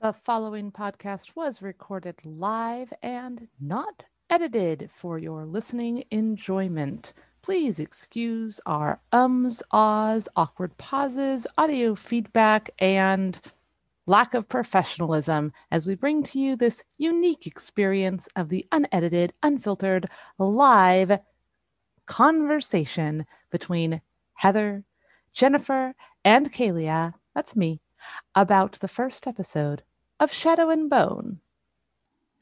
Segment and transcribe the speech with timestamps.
[0.00, 7.12] The following podcast was recorded live and not edited for your listening enjoyment.
[7.42, 13.40] Please excuse our ums, ahs, awkward pauses, audio feedback, and
[14.06, 20.08] lack of professionalism as we bring to you this unique experience of the unedited, unfiltered,
[20.38, 21.18] live
[22.06, 24.00] conversation between
[24.34, 24.84] Heather,
[25.32, 27.80] Jennifer, and Kalia, that's me,
[28.36, 29.82] about the first episode
[30.20, 31.38] of Shadow and Bone.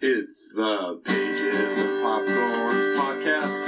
[0.00, 3.66] It's the Pages of Popcorn podcast.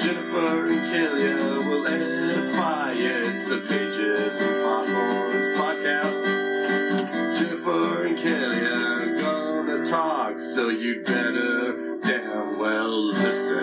[0.00, 2.92] Jennifer and Kalia will edify.
[2.94, 6.24] It's the Pages of Popcorn podcast.
[7.38, 13.58] Jennifer and Kalia are gonna talk, so you'd better damn well listen.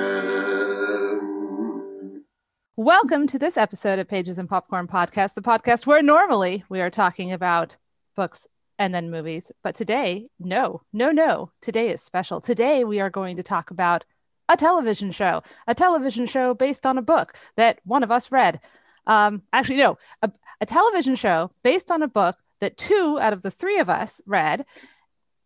[2.77, 6.90] Welcome to this episode of Pages and Popcorn podcast, the podcast where normally we are
[6.90, 7.76] talking about
[8.15, 9.52] books and then movies.
[9.63, 11.52] But today, no, no, no.
[11.61, 12.41] Today is special.
[12.41, 14.04] Today, we are going to talk about
[14.49, 18.59] a television show, a television show based on a book that one of us read.
[19.07, 20.31] Um, actually, no, a,
[20.62, 24.21] a television show based on a book that two out of the three of us
[24.26, 24.65] read,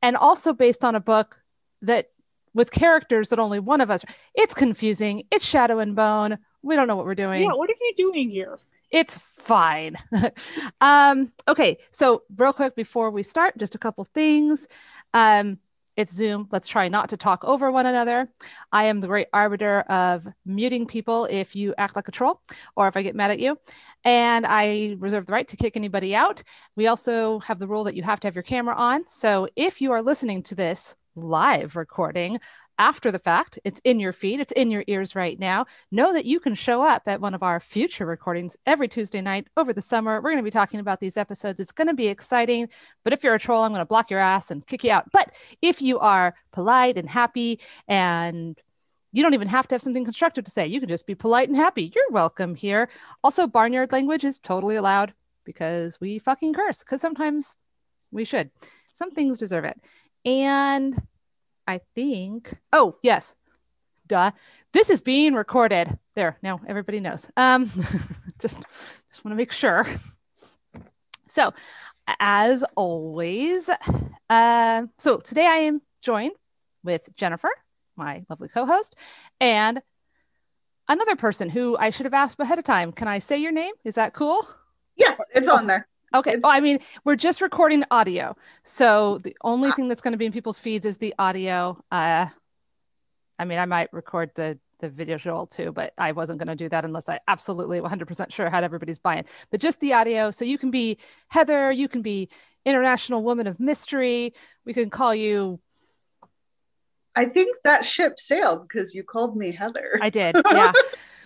[0.01, 1.41] and also based on a book
[1.81, 2.09] that
[2.53, 4.03] with characters that only one of us.
[4.33, 5.23] It's confusing.
[5.31, 6.39] It's Shadow and Bone.
[6.61, 7.43] We don't know what we're doing.
[7.43, 8.59] Yeah, what are you doing here?
[8.91, 9.97] It's fine.
[10.81, 14.67] um, okay, so real quick before we start, just a couple things.
[15.13, 15.59] Um,
[15.99, 16.47] it's Zoom.
[16.49, 18.29] Let's try not to talk over one another.
[18.71, 22.41] I am the great arbiter of muting people if you act like a troll
[22.77, 23.59] or if I get mad at you.
[24.05, 26.41] And I reserve the right to kick anybody out.
[26.77, 29.03] We also have the rule that you have to have your camera on.
[29.09, 32.39] So if you are listening to this live recording,
[32.79, 33.59] after the fact.
[33.63, 35.67] It's in your feed, it's in your ears right now.
[35.91, 39.47] Know that you can show up at one of our future recordings every Tuesday night
[39.57, 40.15] over the summer.
[40.15, 41.59] We're going to be talking about these episodes.
[41.59, 42.69] It's going to be exciting.
[43.03, 45.11] But if you're a troll, I'm going to block your ass and kick you out.
[45.11, 48.59] But if you are polite and happy and
[49.11, 50.67] you don't even have to have something constructive to say.
[50.67, 51.91] You can just be polite and happy.
[51.95, 52.89] You're welcome here.
[53.23, 55.13] Also, barnyard language is totally allowed
[55.45, 57.55] because we fucking curse, because sometimes
[58.11, 58.51] we should.
[58.93, 59.79] Some things deserve it.
[60.25, 61.01] And
[61.69, 62.51] I think.
[62.73, 63.35] Oh, yes.
[64.07, 64.31] Duh.
[64.73, 65.99] This is being recorded.
[66.15, 66.35] There.
[66.41, 67.29] Now everybody knows.
[67.37, 67.65] Um,
[68.39, 68.59] just
[69.09, 69.85] just want to make sure.
[71.27, 71.53] So,
[72.19, 73.69] as always,
[74.31, 76.31] uh, so today I am joined
[76.83, 77.51] with Jennifer,
[77.95, 78.95] my lovely co-host,
[79.39, 79.79] and
[80.87, 82.91] another person who I should have asked ahead of time.
[82.91, 83.75] Can I say your name?
[83.83, 84.43] Is that cool?
[84.95, 85.87] Yes, it's on there.
[86.13, 86.37] Okay.
[86.37, 88.35] Well, I mean, we're just recording audio.
[88.63, 91.83] So the only thing that's going to be in people's feeds is the audio.
[91.91, 92.27] Uh,
[93.37, 96.69] I mean, I might record the the visual too, but I wasn't going to do
[96.69, 99.25] that unless I absolutely 100% sure had everybody's buying.
[99.51, 100.31] But just the audio.
[100.31, 100.97] So you can be
[101.27, 102.29] Heather, you can be
[102.65, 104.33] International Woman of Mystery.
[104.65, 105.59] We can call you.
[107.15, 109.99] I think that ship sailed because you called me Heather.
[110.01, 110.35] I did.
[110.51, 110.71] Yeah.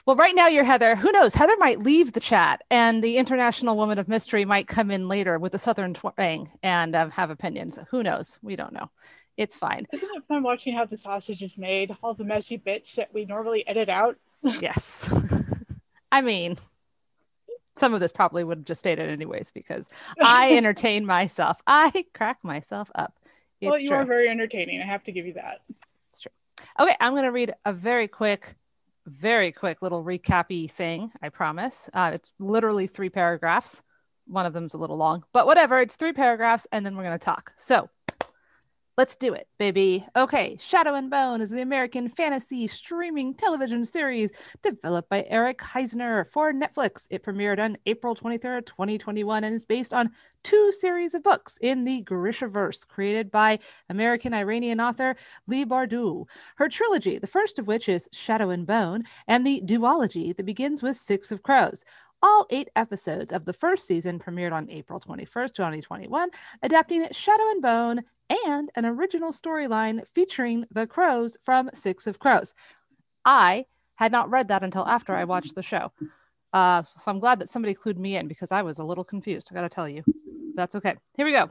[0.06, 0.98] Well, right now you're Heather.
[0.98, 1.34] Who knows?
[1.34, 5.40] Heather might leave the chat, and the International Woman of Mystery might come in later
[5.40, 7.80] with a Southern twang and um, have opinions.
[7.90, 8.38] Who knows?
[8.42, 8.90] We don't know.
[9.38, 9.88] It's fine.
[9.94, 11.96] Isn't it fun watching how the sausage is made?
[12.04, 14.18] All the messy bits that we normally edit out.
[14.44, 15.10] yes.
[16.12, 16.58] I mean,
[17.78, 19.88] some of this probably would have just stayed in anyways because
[20.22, 21.62] I entertain myself.
[21.66, 23.18] I crack myself up.
[23.62, 23.98] It's well, you true.
[23.98, 24.82] are very entertaining.
[24.82, 25.62] I have to give you that.
[26.10, 26.32] It's true.
[26.78, 28.56] Okay, I'm going to read a very quick
[29.06, 31.90] very quick little recappy thing, I promise.
[31.94, 33.84] Uh, it's literally three paragraphs.
[34.26, 35.82] One of them's a little long, but whatever.
[35.82, 37.54] It's three paragraphs, and then we're going to talk.
[37.58, 37.90] So
[38.98, 40.06] let's do it, baby.
[40.16, 44.32] Okay, Shadow and Bone is the American fantasy streaming television series
[44.62, 47.08] developed by Eric Heisserer for Netflix.
[47.10, 50.12] It premiered on April 23rd, 2021, and is based on
[50.44, 53.60] two series of books in the Grishaverse created by
[53.90, 55.16] American Iranian author
[55.48, 56.26] Leigh Bardugo.
[56.56, 60.84] Her trilogy, the first of which is Shadow and Bone, and the duology that begins
[60.84, 61.84] with Six of Crows.
[62.24, 66.30] All eight episodes of the first season premiered on April 21st, 2021,
[66.62, 68.02] adapting Shadow and Bone
[68.48, 72.54] and an original storyline featuring the crows from Six of Crows.
[73.26, 73.66] I
[73.96, 75.92] had not read that until after I watched the show.
[76.54, 79.50] Uh, so I'm glad that somebody clued me in because I was a little confused.
[79.52, 80.04] I got to tell you.
[80.56, 80.96] That's okay.
[81.18, 81.50] Here we go.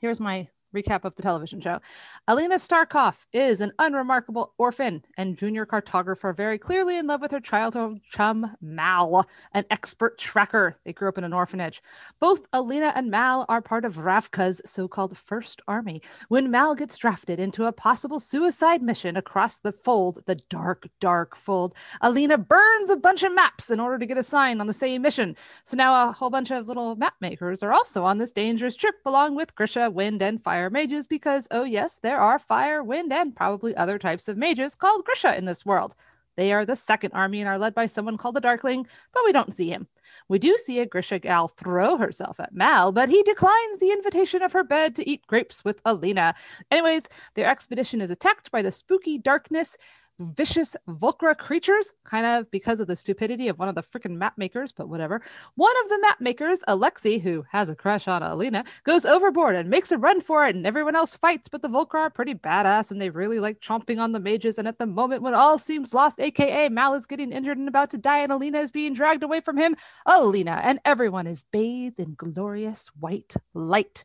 [0.00, 1.80] Here's my recap of the television show.
[2.28, 7.40] Alina Starkov is an unremarkable orphan and junior cartographer, very clearly in love with her
[7.40, 10.76] childhood chum, Mal, an expert tracker.
[10.84, 11.82] They grew up in an orphanage.
[12.20, 16.02] Both Alina and Mal are part of Ravka's so called First Army.
[16.28, 21.36] When Mal gets drafted into a possible suicide mission across the fold, the dark, dark
[21.36, 25.02] fold, Alina burns a bunch of maps in order to get assigned on the same
[25.02, 25.36] mission.
[25.64, 28.94] So now a whole bunch of little map makers are also on this dangerous trip,
[29.04, 33.34] along with Grisha, Wind, and Fire mages, because, oh, yes, there are fire, wind, and
[33.34, 35.94] probably other types of mages called Grisha in this world.
[36.36, 39.32] They are the second army and are led by someone called the Darkling, but we
[39.32, 39.86] don't see him.
[40.28, 44.42] We do see a Grisha gal throw herself at Mal, but he declines the invitation
[44.42, 46.34] of her bed to eat grapes with Alina.
[46.70, 49.76] Anyways, their expedition is attacked by the spooky darkness
[50.18, 54.38] vicious Volcra creatures, kind of because of the stupidity of one of the freaking map
[54.38, 55.22] makers, but whatever.
[55.54, 59.68] One of the map makers, Alexei, who has a crush on Alina, goes overboard and
[59.68, 62.90] makes a run for it, and everyone else fights, but the Volcra are pretty badass
[62.90, 64.58] and they really like chomping on the mages.
[64.58, 67.90] And at the moment when all seems lost, aka Mal is getting injured and about
[67.90, 69.76] to die, and Alina is being dragged away from him,
[70.06, 74.04] Alina and everyone is bathed in glorious white light.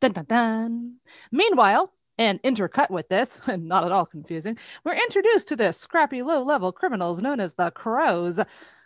[0.00, 0.96] Dun dun dun.
[1.30, 6.22] Meanwhile, and intercut with this, and not at all confusing, we're introduced to the scrappy
[6.22, 8.40] low level criminals known as the Crows.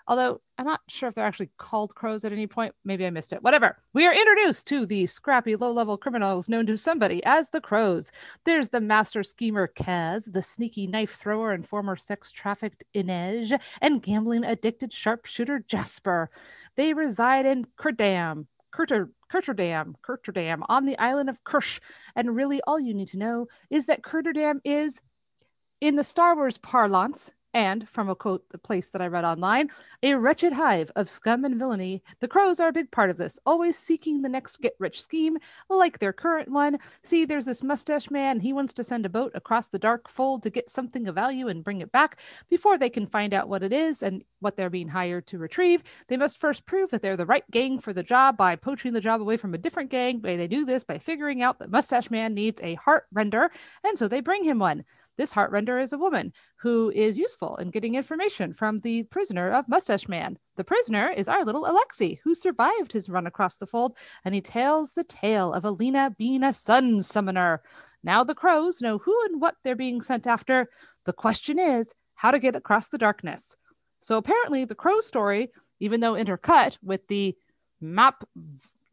[0.09, 2.75] Although I'm not sure if they're actually called crows at any point.
[2.83, 3.43] Maybe I missed it.
[3.43, 3.77] Whatever.
[3.93, 8.11] We are introduced to the scrappy low level criminals known to somebody as the crows.
[8.45, 14.03] There's the master schemer Kaz, the sneaky knife thrower and former sex trafficked Inej, and
[14.03, 16.31] gambling addicted sharpshooter Jasper.
[16.77, 18.47] They reside in Kerdam,
[18.79, 21.81] Kurter, Kurterdam, Kurterdam on the island of Kerch.
[22.15, 25.01] And really, all you need to know is that Kurterdam is,
[25.81, 29.71] in the Star Wars parlance, and from a quote, the place that I read online,
[30.03, 32.03] a wretched hive of scum and villainy.
[32.21, 35.39] The crows are a big part of this, always seeking the next get rich scheme,
[35.69, 36.79] like their current one.
[37.03, 40.43] See, there's this mustache man, he wants to send a boat across the dark fold
[40.43, 42.21] to get something of value and bring it back.
[42.49, 45.83] Before they can find out what it is and what they're being hired to retrieve,
[46.09, 49.01] they must first prove that they're the right gang for the job by poaching the
[49.01, 50.21] job away from a different gang.
[50.21, 53.51] They do this by figuring out that Mustache Man needs a heart render,
[53.85, 54.85] and so they bring him one.
[55.19, 59.69] This heartrender is a woman who is useful in getting information from the prisoner of
[59.69, 60.39] Mustache Man.
[60.57, 64.41] The prisoner is our little Alexei, who survived his run across the fold, and he
[64.41, 67.63] tells the tale of Alina being a sun summoner.
[68.05, 70.69] Now the crows know who and what they're being sent after.
[71.05, 73.57] The question is how to get across the darkness.
[74.01, 75.51] So apparently, the crow story,
[75.81, 77.37] even though intercut with the
[77.81, 78.23] map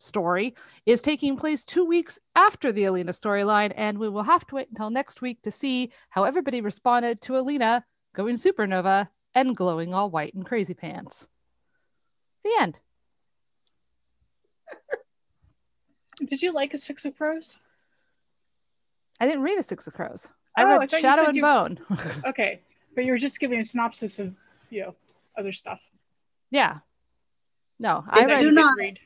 [0.06, 0.56] story
[0.86, 4.70] is taking place two weeks after the Alina storyline, and we will have to wait
[4.70, 10.10] until next week to see how everybody responded to Alina going supernova and glowing all
[10.10, 11.28] white in crazy pants.
[12.44, 12.80] The end.
[16.26, 17.60] Did you like a Six of Crows?
[19.20, 20.28] I didn't read a Six of Crows.
[20.58, 21.80] I Oh, read I thought you Shadow and you- Bone.
[22.26, 22.62] Okay,
[22.96, 24.34] but you were just giving a synopsis of
[24.70, 24.96] you know
[25.38, 25.82] other stuff.
[26.52, 26.80] yeah.
[27.78, 28.30] No, They I read.
[28.30, 29.00] you do didn't not- read.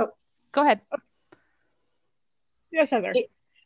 [0.00, 0.08] Oh,
[0.52, 0.80] Go ahead.
[2.70, 3.12] Yes, Heather.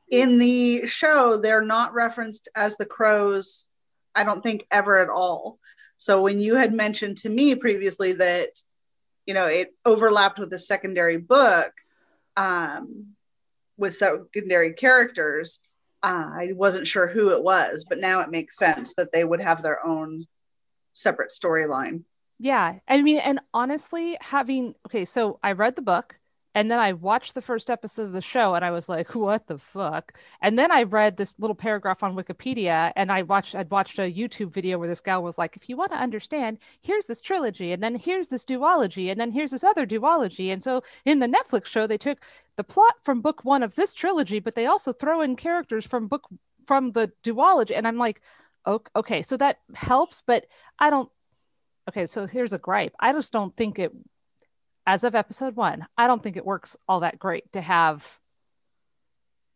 [0.09, 3.67] In the show they're not referenced as the crows
[4.15, 5.59] i don't think ever at all
[5.97, 8.51] so when you had mentioned to me previously that
[9.27, 11.73] you know it overlapped with the secondary book
[12.37, 13.09] um
[13.77, 15.59] with secondary characters
[16.05, 19.41] uh, i wasn't sure who it was but now it makes sense that they would
[19.41, 20.25] have their own
[20.93, 22.05] separate storyline
[22.39, 22.81] Yeah.
[22.87, 26.19] I mean, and honestly, having okay, so I read the book
[26.57, 29.47] and then I watched the first episode of the show and I was like, what
[29.47, 30.15] the fuck?
[30.41, 34.11] And then I read this little paragraph on Wikipedia and I watched I'd watched a
[34.11, 37.73] YouTube video where this gal was like, if you want to understand, here's this trilogy
[37.73, 40.51] and then here's this duology and then here's this other duology.
[40.51, 42.21] And so in the Netflix show, they took
[42.57, 46.09] the plot from book one of this trilogy, but they also throw in characters from
[46.09, 46.27] book
[46.67, 47.77] from the duology.
[47.77, 48.23] And I'm like,
[48.67, 50.47] okay, okay, so that helps, but
[50.79, 51.11] I don't
[51.91, 52.95] okay, so here's a gripe.
[52.99, 53.93] I just don't think it,
[54.87, 58.19] as of episode one, I don't think it works all that great to have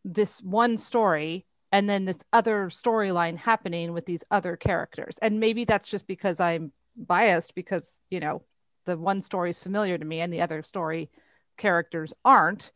[0.05, 5.19] this one story and then this other storyline happening with these other characters.
[5.23, 8.43] And maybe that's just because I'm biased because, you know,
[8.87, 11.11] the one story is familiar to me and the other story
[11.57, 12.73] characters aren't.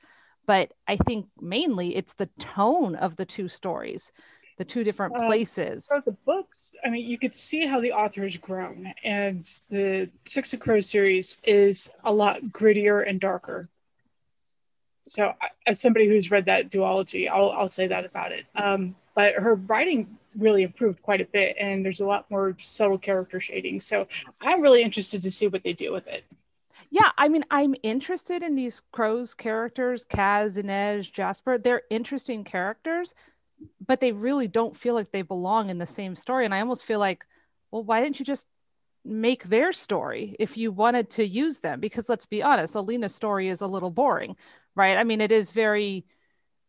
[0.46, 4.12] But I think mainly it's the tone of the two stories,
[4.56, 5.88] the two different Uh, places.
[6.04, 10.52] The books, I mean, you could see how the author has grown, and the Six
[10.54, 13.68] of Crows series is a lot grittier and darker.
[15.06, 15.34] So,
[15.66, 18.46] as somebody who's read that duology, I'll I'll say that about it.
[18.54, 22.98] Um, but her writing really improved quite a bit, and there's a lot more subtle
[22.98, 23.80] character shading.
[23.80, 24.08] So,
[24.40, 26.24] I'm really interested to see what they do with it.
[26.90, 31.58] Yeah, I mean, I'm interested in these crows characters, Kaz, Inej, Jasper.
[31.58, 33.14] They're interesting characters,
[33.84, 36.44] but they really don't feel like they belong in the same story.
[36.44, 37.24] And I almost feel like,
[37.70, 38.46] well, why didn't you just
[39.04, 41.80] make their story if you wanted to use them?
[41.80, 44.36] Because let's be honest, Alina's story is a little boring,
[44.74, 44.96] right?
[44.96, 46.04] I mean, it is very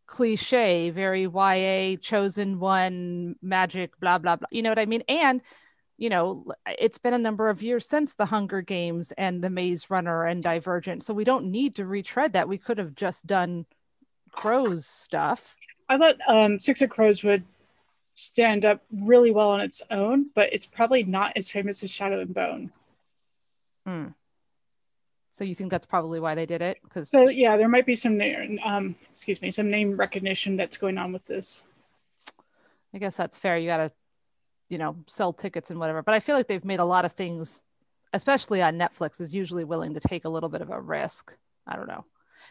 [0.06, 4.48] cliche, very YA, chosen one, magic, blah, blah, blah.
[4.50, 5.02] You know what I mean?
[5.08, 5.40] And
[5.98, 9.88] you know, it's been a number of years since the Hunger Games and the Maze
[9.88, 11.02] Runner and Divergent.
[11.02, 12.48] So we don't need to retread that.
[12.48, 13.64] We could have just done
[14.30, 15.55] Crows stuff.
[15.88, 17.44] I thought um, Six of Crows would
[18.14, 22.20] stand up really well on its own, but it's probably not as famous as Shadow
[22.20, 22.72] and Bone.
[23.86, 24.06] Hmm.
[25.32, 26.78] So you think that's probably why they did it?
[26.82, 30.78] Because so yeah, there might be some name, um, excuse me, some name recognition that's
[30.78, 31.64] going on with this.
[32.94, 33.58] I guess that's fair.
[33.58, 33.92] You got to
[34.68, 37.12] you know sell tickets and whatever but i feel like they've made a lot of
[37.12, 37.62] things
[38.12, 41.32] especially on netflix is usually willing to take a little bit of a risk
[41.66, 42.04] i don't know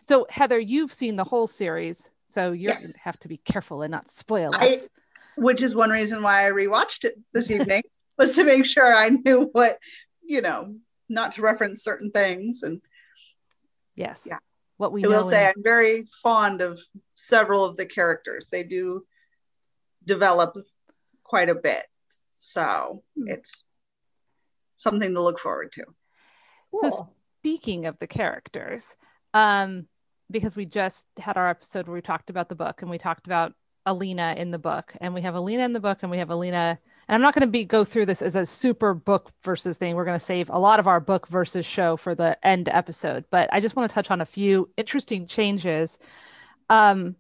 [0.08, 2.96] so heather you've seen the whole series so you Yes.
[2.98, 4.90] have to be careful and not spoil I- us
[5.38, 7.84] which is one reason why I rewatched it this evening
[8.18, 9.80] was to make sure I knew what,
[10.24, 10.78] you know,
[11.10, 12.64] not to reference certain things.
[12.64, 12.82] And
[13.96, 14.40] yes Yeah.
[14.78, 16.80] what we I will say in- I'm very fond of
[17.16, 18.48] several of the characters.
[18.48, 19.06] They do
[20.06, 20.56] develop
[21.24, 21.86] quite a bit.
[22.38, 23.28] So Hmm.
[23.28, 23.66] it's
[24.78, 25.86] something to look forward to.
[26.82, 27.10] So
[27.42, 28.96] speaking of the characters,
[29.34, 29.90] um,
[30.32, 33.26] because we just had our episode where we talked about the book and we talked
[33.26, 33.54] about
[33.86, 36.80] Alina in the book, and we have Alina in the book, and we have Alina.
[37.08, 39.96] And I'm not going to be go through this as a super book versus thing.
[39.96, 43.26] We're going to save a lot of our book versus show for the end episode,
[43.30, 46.00] but I just want to touch on a few interesting changes.
[46.70, 47.16] Um,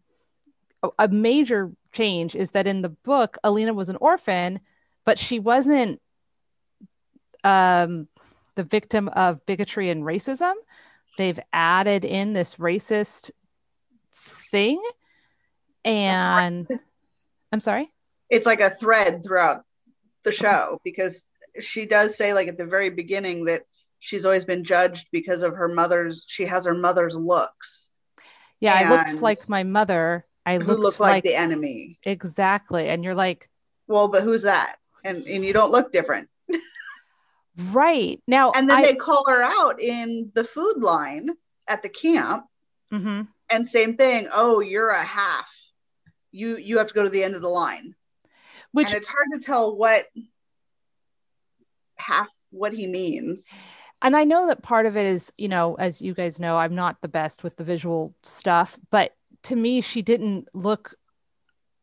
[0.97, 4.59] a- major change is that in the book, Alina was an orphan,
[5.05, 6.01] but she wasn't
[7.43, 8.07] um,
[8.55, 10.53] the victim of bigotry and racism.
[11.17, 13.31] They've added in this racist
[14.51, 14.81] thing.
[15.83, 16.67] And
[17.51, 17.91] I'm sorry.
[18.29, 19.63] It's like a thread throughout
[20.23, 21.25] the show because
[21.59, 23.63] she does say, like at the very beginning, that
[23.99, 27.89] she's always been judged because of her mother's, she has her mother's looks,
[28.59, 30.25] Yeah, I looked like my mother.
[30.45, 31.99] I looked look like, like, the enemy.
[32.03, 32.89] exactly.
[32.89, 33.49] And you're like,
[33.87, 34.77] Well, but who's that?
[35.03, 36.29] And and you don't look different.
[37.71, 38.51] Right now.
[38.55, 41.29] And then I, they call her out in the food line
[41.67, 42.45] at the camp,
[42.91, 43.27] Mhm.
[43.51, 44.27] and same thing.
[44.33, 45.51] Oh, you're a half.
[46.31, 47.95] You you have to go to the end of the line,
[48.71, 50.07] which and it's hard to tell what
[51.97, 53.53] half what he means.
[54.01, 56.75] and I know that part of it is, you know, as you guys know, I'm
[56.75, 60.95] not the best with the visual stuff, but to me, she didn't look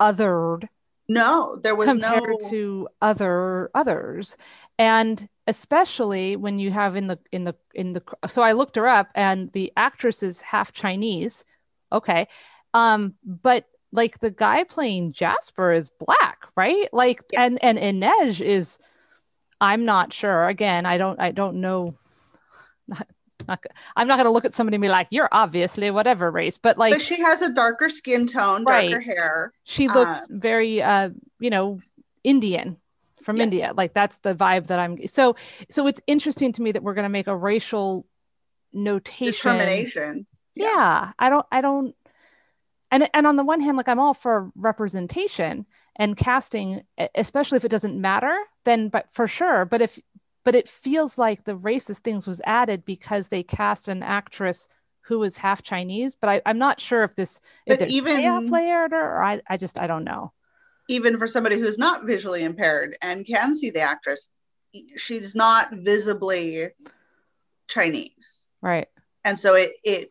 [0.00, 0.68] othered
[1.08, 2.50] No, there was no compared no.
[2.50, 4.36] to other others.
[4.78, 8.86] And especially when you have in the in the in the so i looked her
[8.86, 11.44] up and the actress is half chinese.
[11.90, 12.28] Okay.
[12.74, 16.88] Um but like the guy playing jasper is black right?
[16.92, 17.58] Like Yes.
[17.62, 18.78] and and inej is
[19.60, 20.46] i'm not sure.
[20.48, 21.94] Again i don't i don't know.
[22.88, 23.06] not,
[23.48, 23.62] not,
[23.96, 26.76] i'm not going to look at somebody and be like you're obviously whatever race but
[26.78, 28.90] like but she has a darker skin tone, Right.
[28.90, 29.52] darker hair.
[29.64, 31.80] she looks very uh you know
[32.24, 32.76] indian
[33.22, 33.42] from Yeah.
[33.44, 35.36] india like that's the vibe that i'm so
[35.70, 38.06] so it's interesting to me that we're going to make a racial
[38.72, 40.26] notation Determination.
[40.54, 41.12] yeah.
[41.18, 41.94] i don't i don't
[42.90, 46.82] and and on the one hand like i'm all for representation and casting
[47.14, 48.34] especially if it doesn't matter
[48.64, 49.98] then but for sure but if
[50.44, 54.68] but it feels like the racist things was added because they cast an actress
[55.02, 58.44] who was half chinese but I, i'm not sure if this if But even- payoff
[58.44, 60.32] layered or, or I, I just i don't know
[60.88, 64.28] even for somebody who's not visually impaired and can see the actress,
[64.96, 66.68] she's not visibly
[67.68, 68.46] Chinese.
[68.60, 68.88] right
[69.24, 70.10] And so it it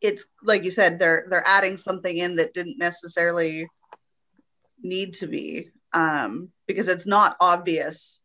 [0.00, 3.68] it's like you said, they're they're adding something in that didn't necessarily
[4.82, 8.20] need to be, um, because it's not obvious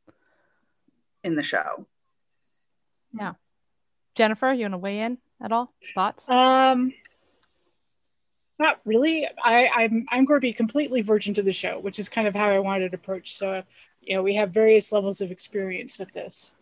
[1.24, 1.86] in the show.
[3.18, 3.34] Yeah.
[4.15, 6.94] Jennifer you want to weigh in at all thoughts Um,
[8.60, 9.27] not really.
[9.44, 12.36] I, I'm I'm going to be completely virgin to the show, which is kind of
[12.36, 13.34] how I wanted to approach.
[13.34, 13.63] So,
[14.01, 16.53] you know, we have various levels of experience with this.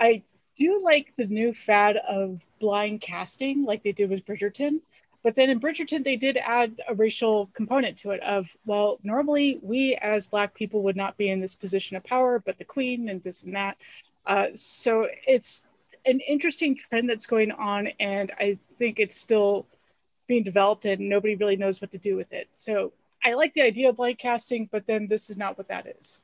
[0.00, 0.22] I
[0.56, 4.80] do like the new fad of blind casting, like they did with Bridgerton.
[5.22, 8.22] But then in Bridgerton, they did add a racial component to it.
[8.22, 12.38] Of well, normally we as Black people would not be in this position of power,
[12.38, 13.76] but the Queen and this and that.
[14.26, 15.64] Uh, so it's
[16.06, 19.66] an interesting trend that's going on, and I think it's still
[20.26, 22.48] being developed and nobody really knows what to do with it.
[22.54, 22.92] So
[23.24, 26.20] I like the idea of blank casting, but then this is not what that is.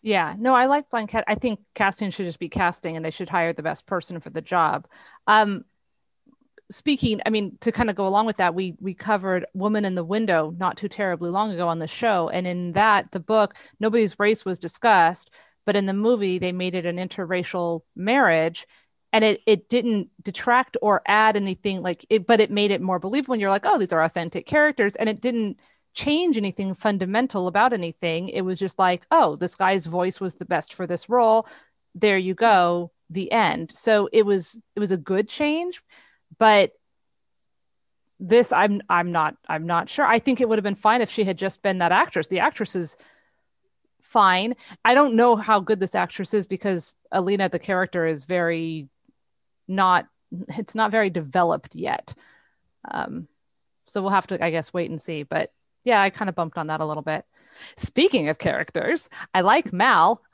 [0.00, 1.24] Yeah, no, I like Blanket.
[1.26, 4.30] I think casting should just be casting, and they should hire the best person for
[4.30, 4.86] the job.
[5.26, 5.64] Um,
[6.70, 9.94] speaking, I mean, to kind of go along with that, we we covered Woman in
[9.94, 13.54] the Window not too terribly long ago on the show, and in that the book,
[13.80, 15.30] nobody's race was discussed,
[15.66, 18.66] but in the movie they made it an interracial marriage,
[19.12, 22.98] and it it didn't detract or add anything like it, but it made it more
[22.98, 23.34] believable.
[23.34, 25.58] And you're like, oh, these are authentic characters, and it didn't
[25.94, 28.28] change anything fundamental about anything.
[28.28, 31.46] It was just like, oh, this guy's voice was the best for this role.
[31.94, 33.72] There you go, the end.
[33.74, 35.82] So it was it was a good change,
[36.38, 36.72] but
[38.20, 40.04] this I'm I'm not I'm not sure.
[40.04, 42.26] I think it would have been fine if she had just been that actress.
[42.26, 42.96] The actress is
[44.02, 44.56] fine.
[44.84, 48.88] I don't know how good this actress is because Alina the character is very
[49.68, 50.08] not
[50.56, 52.14] it's not very developed yet.
[52.90, 53.28] Um
[53.86, 55.52] so we'll have to I guess wait and see, but
[55.84, 57.24] yeah, I kind of bumped on that a little bit.
[57.76, 60.22] Speaking of characters, I like Mal.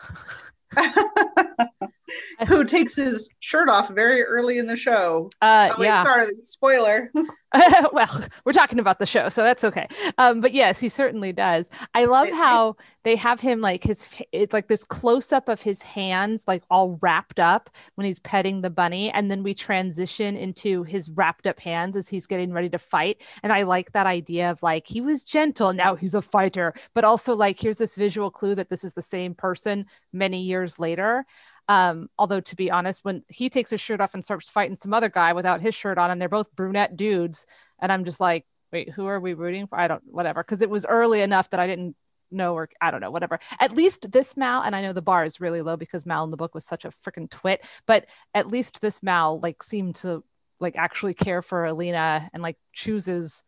[2.49, 5.31] Who takes his shirt off very early in the show?
[5.41, 6.03] Uh, oh, wait, yeah.
[6.03, 7.11] sorry, spoiler.
[7.93, 9.87] well, we're talking about the show, so that's okay.
[10.19, 11.71] Um, but yes, he certainly does.
[11.95, 14.05] I love I- I- how they have him like his.
[14.33, 18.63] It's like this close up of his hands, like all wrapped up when he's petting
[18.63, 22.71] the bunny, and then we transition into his wrapped up hands as he's getting ready
[22.71, 23.23] to fight.
[23.43, 27.05] And I like that idea of like he was gentle, now he's a fighter, but
[27.05, 31.25] also like here's this visual clue that this is the same person many years later.
[31.69, 34.93] Um, although to be honest, when he takes his shirt off and starts fighting some
[34.93, 37.47] other guy without his shirt on, and they're both brunette dudes,
[37.81, 39.79] and I'm just like, wait, who are we rooting for?
[39.79, 41.97] I don't, whatever, because it was early enough that I didn't
[42.31, 43.39] know or I don't know, whatever.
[43.61, 46.31] At least this Mal, and I know the bar is really low because Mal in
[46.31, 50.23] the book was such a freaking twit, but at least this Mal like seemed to
[50.61, 53.43] like actually care for Alina and like chooses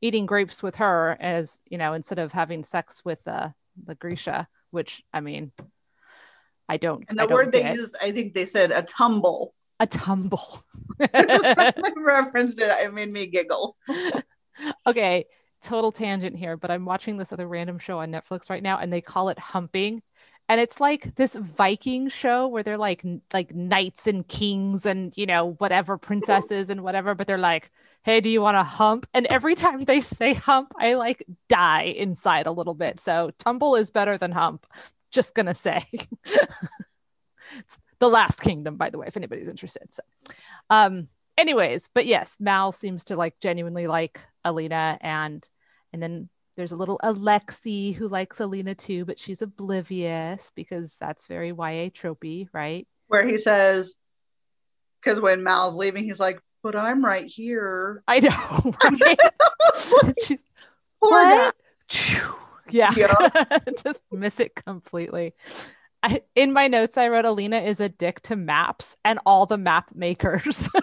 [0.00, 3.48] eating grapes with her as you know instead of having sex with uh
[3.84, 5.52] the Grisha, which I mean,
[6.68, 7.04] I don't.
[7.08, 7.76] And the don't word they get.
[7.76, 9.54] used, I think they said a tumble.
[9.80, 10.62] a tumble.
[11.00, 12.68] I referenced it.
[12.68, 13.76] It made me giggle.
[14.86, 15.26] okay,
[15.62, 18.92] total tangent here, but I'm watching this other random show on Netflix right now, and
[18.92, 20.02] they call it humping.
[20.48, 25.26] And it's like this Viking show where they're like like knights and kings and you
[25.26, 27.70] know whatever princesses and whatever, but they're like,
[28.04, 31.82] "Hey, do you want to hump?" And every time they say hump, I like die
[31.82, 33.00] inside a little bit.
[33.00, 34.66] So tumble is better than hump.
[35.16, 35.82] Just gonna say.
[36.24, 39.90] it's the Last Kingdom, by the way, if anybody's interested.
[39.90, 40.02] So,
[40.68, 41.08] um,
[41.38, 45.48] anyways, but yes, Mal seems to like genuinely like Alina, and
[45.94, 51.26] and then there's a little Alexei who likes Alina too, but she's oblivious because that's
[51.26, 52.86] very YA tropey, right?
[53.08, 53.94] Where he says,
[55.00, 58.74] because when Mal's leaving, he's like, "But I'm right here." I know.
[59.00, 59.18] right?
[61.00, 61.56] Poor what?
[62.70, 63.58] Yeah, Yeah.
[63.82, 65.34] just miss it completely.
[66.02, 69.58] I, in my notes, I wrote Alina is a dick to maps and all the
[69.58, 70.68] map makers.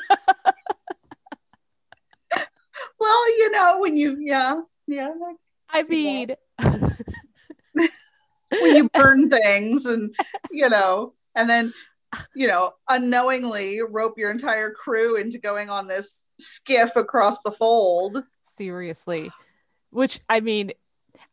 [2.99, 5.35] Well, you know, when you, yeah, yeah, like,
[5.69, 6.29] I mean,
[8.61, 10.15] when you burn things and,
[10.51, 11.73] you know, and then,
[12.33, 18.23] you know, unknowingly rope your entire crew into going on this skiff across the fold.
[18.43, 19.31] seriously,
[19.89, 20.71] which I mean,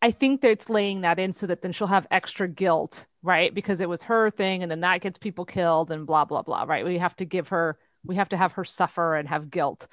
[0.02, 3.54] I think that it's laying that in so that then she'll have extra guilt, right?
[3.54, 6.62] Because it was her thing, and then that gets people killed, and blah blah blah,
[6.62, 6.84] right?
[6.84, 9.88] We have to give her, we have to have her suffer and have guilt,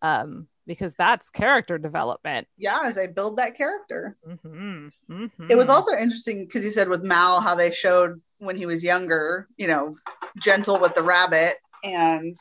[0.00, 2.46] um, because that's character development.
[2.56, 4.16] Yeah, as they build that character.
[4.26, 5.50] Mhm, mhm.
[5.50, 8.84] It was also interesting because he said with Mal how they showed when he was
[8.84, 9.96] younger, you know,
[10.40, 12.36] gentle with the rabbit and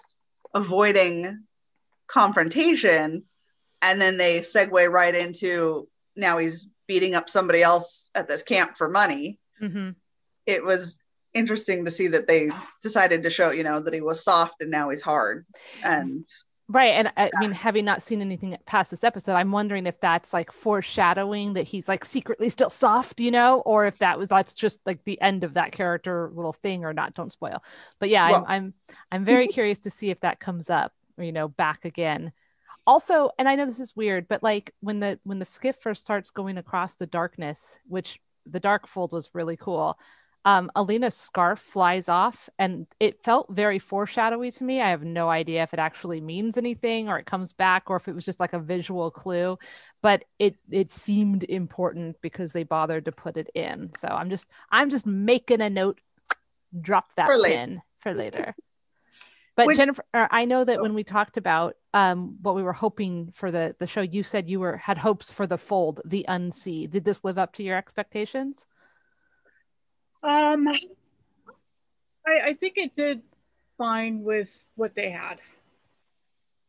[0.54, 1.46] avoiding
[2.08, 3.24] confrontation.
[3.82, 8.78] And then they segue right into now he's beating up somebody else at this camp
[8.78, 9.40] for money.
[9.62, 9.96] Mhm.
[10.46, 10.98] It was
[11.34, 12.50] interesting to see that they
[12.82, 15.46] decided to show, you know, that he was soft and now he's hard.
[15.84, 16.26] And
[16.70, 16.96] Right.
[16.96, 20.52] And I mean, having not seen anything past this episode, I'm wondering if that's like
[20.52, 24.80] foreshadowing that he's like secretly still soft, you know, or if that was that's just
[24.86, 27.14] like the end of that character little thing or not.
[27.14, 27.64] Don't spoil.
[28.00, 28.74] But yeah, Well- I'm I'm
[29.14, 32.34] I'm very curious to see if that comes up, you know, back again.
[32.88, 36.02] Also, and I know this is weird, but like when the when the skiff first
[36.02, 40.00] starts going across the darkness, which the dark fold was really cool.
[40.46, 44.80] Um, Alina's scarf flies off, and it felt very foreshadowy to me.
[44.82, 48.08] I have no idea if it actually means anything, or it comes back, or if
[48.08, 49.60] it was just like a visual clue.
[50.02, 53.92] But it it seemed important because they bothered to put it in.
[53.98, 56.00] So I'm just I'm just making a note.
[56.80, 58.56] Drop that For pin for later.
[59.58, 60.82] But Which- Jennifer, uh, I know that Oh.
[60.84, 64.48] when we talked about um, what we were hoping for the the show, you said
[64.48, 66.88] you were had hopes for the fold, the Unsea.
[66.88, 68.68] Did this live up to your expectations?
[70.22, 73.24] Um, I, I think it did
[73.80, 75.40] fine with what they had.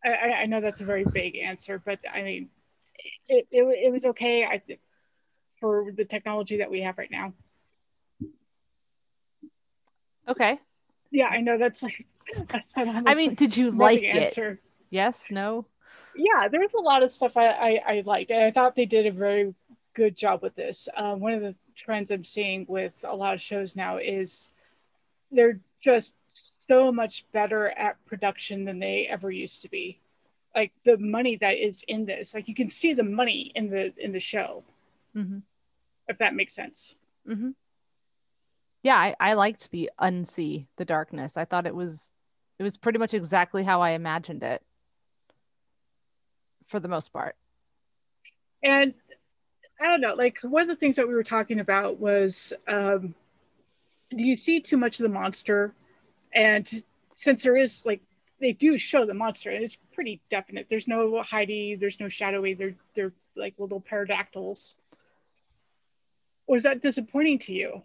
[0.03, 2.51] I, I, know that's a very vague answer, but I mean,
[3.27, 4.45] it, it, it was okay.
[4.45, 4.81] I think
[5.61, 7.35] for the technology that we have right now.
[10.29, 10.59] Okay.
[11.11, 12.07] Yeah, I know that's like.
[12.49, 14.09] That's I mean, did you like it?
[14.09, 14.61] answer.
[14.91, 15.67] Yes, no.
[16.15, 19.07] yeah there's a lot of stuff I, I i liked and i thought they did
[19.07, 19.55] a very
[19.95, 20.89] good job with this.
[20.97, 24.51] Um, one of the trends i'm seeing with a lot of shows now is
[25.33, 26.15] they're just
[26.69, 30.01] so much better at production than they ever used to be.
[30.55, 33.93] Like the money that is in this like you can see the money in the
[33.97, 34.65] in the show.
[35.15, 35.39] Hmm
[36.09, 36.97] if that makes sense.
[37.27, 37.51] Hmm
[38.83, 41.37] Yeah, I, I liked the Unsea, the darkness.
[41.37, 42.13] I thought it was
[42.59, 44.63] it was pretty much exactly how I imagined it
[46.69, 47.37] for the most part.
[48.63, 48.95] and
[49.81, 53.15] i don't know like one of the things that we were talking about was um
[54.11, 55.75] do you see too much of the monster?
[56.35, 56.71] And
[57.15, 58.01] since there is like
[58.41, 60.69] they do show the monster and it's pretty definite.
[60.69, 64.77] There's no heidi there's no shadowy they're they're like little pterodactyls
[66.47, 67.83] was that disappointing to you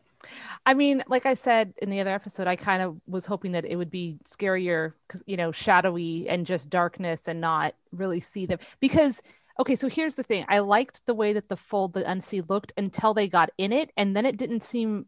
[0.65, 3.65] I mean, like I said in the other episode, I kind of was hoping that
[3.65, 8.45] it would be scarier because, you know, shadowy and just darkness and not really see
[8.45, 8.59] them.
[8.79, 9.21] Because,
[9.59, 12.73] okay, so here's the thing I liked the way that the fold, the unsee looked
[12.77, 13.91] until they got in it.
[13.97, 15.07] And then it didn't seem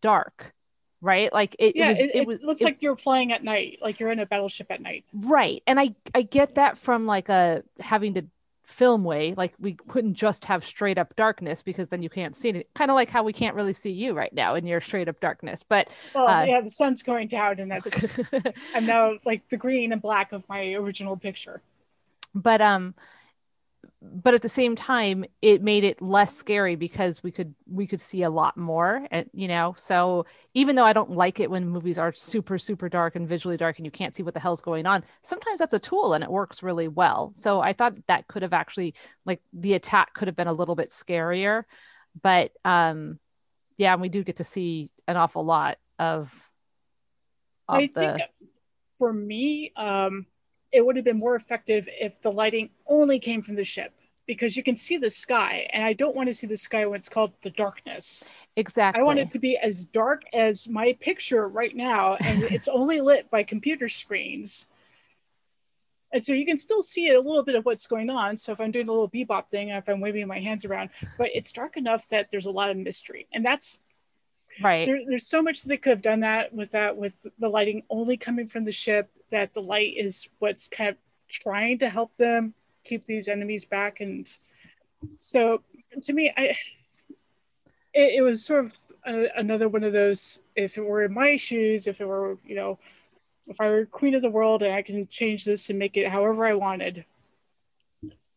[0.00, 0.52] dark,
[1.00, 1.32] right?
[1.32, 3.78] Like it, yeah it was, it, it, was, looks it- like you're flying at night
[3.82, 5.62] like you're in a battleship at night right.
[5.66, 8.26] And I, I get that from like a having to
[8.72, 9.34] film way.
[9.36, 12.68] Like we couldn't just have straight up darkness because then you can't see it.
[12.74, 15.20] Kind of like how we can't really see you right now in your straight up
[15.20, 15.62] darkness.
[15.62, 18.06] But, well Uh, yeah the sun's going down and that's
[18.74, 21.62] i'm now like the green and black of my original picture
[22.34, 22.94] but um
[24.04, 28.00] but at the same time it made it less scary because we could we could
[28.00, 31.68] see a lot more and you know so even though i don't like it when
[31.68, 34.60] movies are super super dark and visually dark and you can't see what the hell's
[34.60, 37.32] going on sometimes that's a tool and it works really well.
[37.34, 40.74] So i thought that could have actually like the attack could have been a little
[40.74, 41.62] bit scarier
[42.22, 43.20] but um
[43.76, 46.32] yeah we do get to see an awful lot of
[47.68, 48.22] of I the think
[48.98, 50.26] for me, um,
[50.72, 53.92] it would have been more effective if the lighting only came from the ship
[54.26, 56.96] because you can see the sky, and I don't want to see the sky when
[56.96, 58.24] it's called the darkness.
[58.56, 62.68] exactly I want it to be as dark as my picture right now, and it's
[62.68, 64.66] only lit by computer screens.
[66.12, 68.36] And so you can still see a little bit of what's going on.
[68.36, 71.30] So if I'm doing a little bebop thing, if I'm waving my hands around, but
[71.32, 73.80] it's dark enough that there's a lot of mystery, and that's
[74.62, 77.82] right there, there's so much they could have done that with that with the lighting
[77.90, 80.96] only coming from the ship that the light is what's kind of
[81.28, 84.38] trying to help them keep these enemies back and
[85.18, 85.62] so
[86.00, 86.54] to me i
[87.94, 88.72] it, it was sort of
[89.06, 92.54] a, another one of those if it were in my shoes if it were you
[92.54, 92.78] know
[93.48, 96.08] if i were queen of the world and i can change this and make it
[96.08, 97.04] however i wanted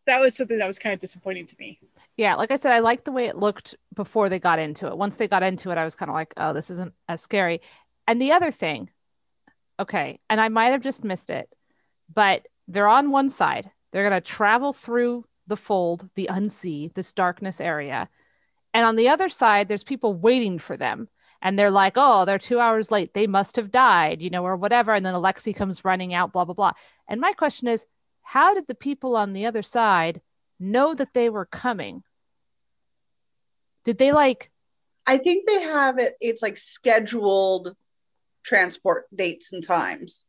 [0.07, 1.79] that was something that was kind of disappointing to me
[2.17, 4.97] yeah, like I said, I liked the way it looked before they got into it.
[4.97, 7.59] Once they got into it, I was kind of like, oh, this isn't as scary.
[8.07, 8.89] And the other thing,
[9.79, 11.49] okay, and I might have just missed it,
[12.13, 13.71] but they're on one side.
[13.91, 18.09] They're going to travel through the fold, the Unsea, this darkness area.
[18.73, 21.07] And on the other side, there's people waiting for them.
[21.41, 23.13] And they're like, oh, they're two hours late.
[23.13, 24.93] They must have died, you know, or whatever.
[24.93, 26.71] And then Alexei comes running out, blah, blah, blah.
[27.07, 27.85] And my question is,
[28.23, 30.21] how did the people on the other side
[30.59, 32.03] know that they were coming?
[33.83, 34.49] Did they like
[35.05, 37.75] I think they have it, it's like scheduled
[38.45, 40.23] transport dates and times.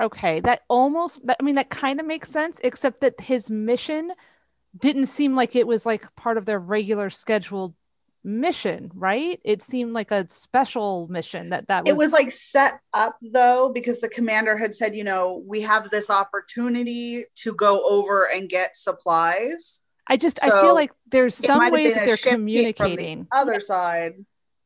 [0.00, 4.10] okay, that almost that, I mean that kind of makes sense except that his mission
[4.76, 7.74] didn't seem like it was like part of their regular scheduled
[8.24, 9.38] mission, right?
[9.44, 13.70] It seemed like a special mission that that was It was like set up though,
[13.74, 18.48] because the commander had said, you know, we have this opportunity to go over and
[18.48, 19.82] get supplies.
[20.06, 23.26] I just I feel like there's some way that they're from the communicating.
[23.30, 24.14] other side.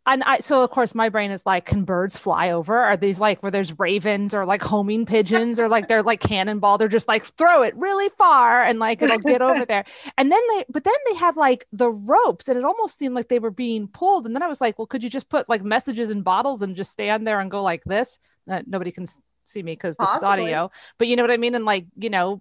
[0.07, 2.79] And I so of course my brain is like, can birds fly over?
[2.79, 6.79] Are these like where there's ravens or like homing pigeons or like they're like cannonball?
[6.79, 9.85] They're just like throw it really far and like it'll get over there.
[10.19, 13.29] And then they but then they had like the ropes and it almost seemed like
[13.29, 14.27] they were being pulled.
[14.27, 16.77] And then I was like, well, could you just put like messages in bottles and
[16.77, 18.19] just stand there and go like this?
[18.49, 19.07] Uh, nobody can
[19.45, 20.71] see me because this is audio.
[20.99, 21.55] But you know what I mean?
[21.55, 22.40] And like, you know,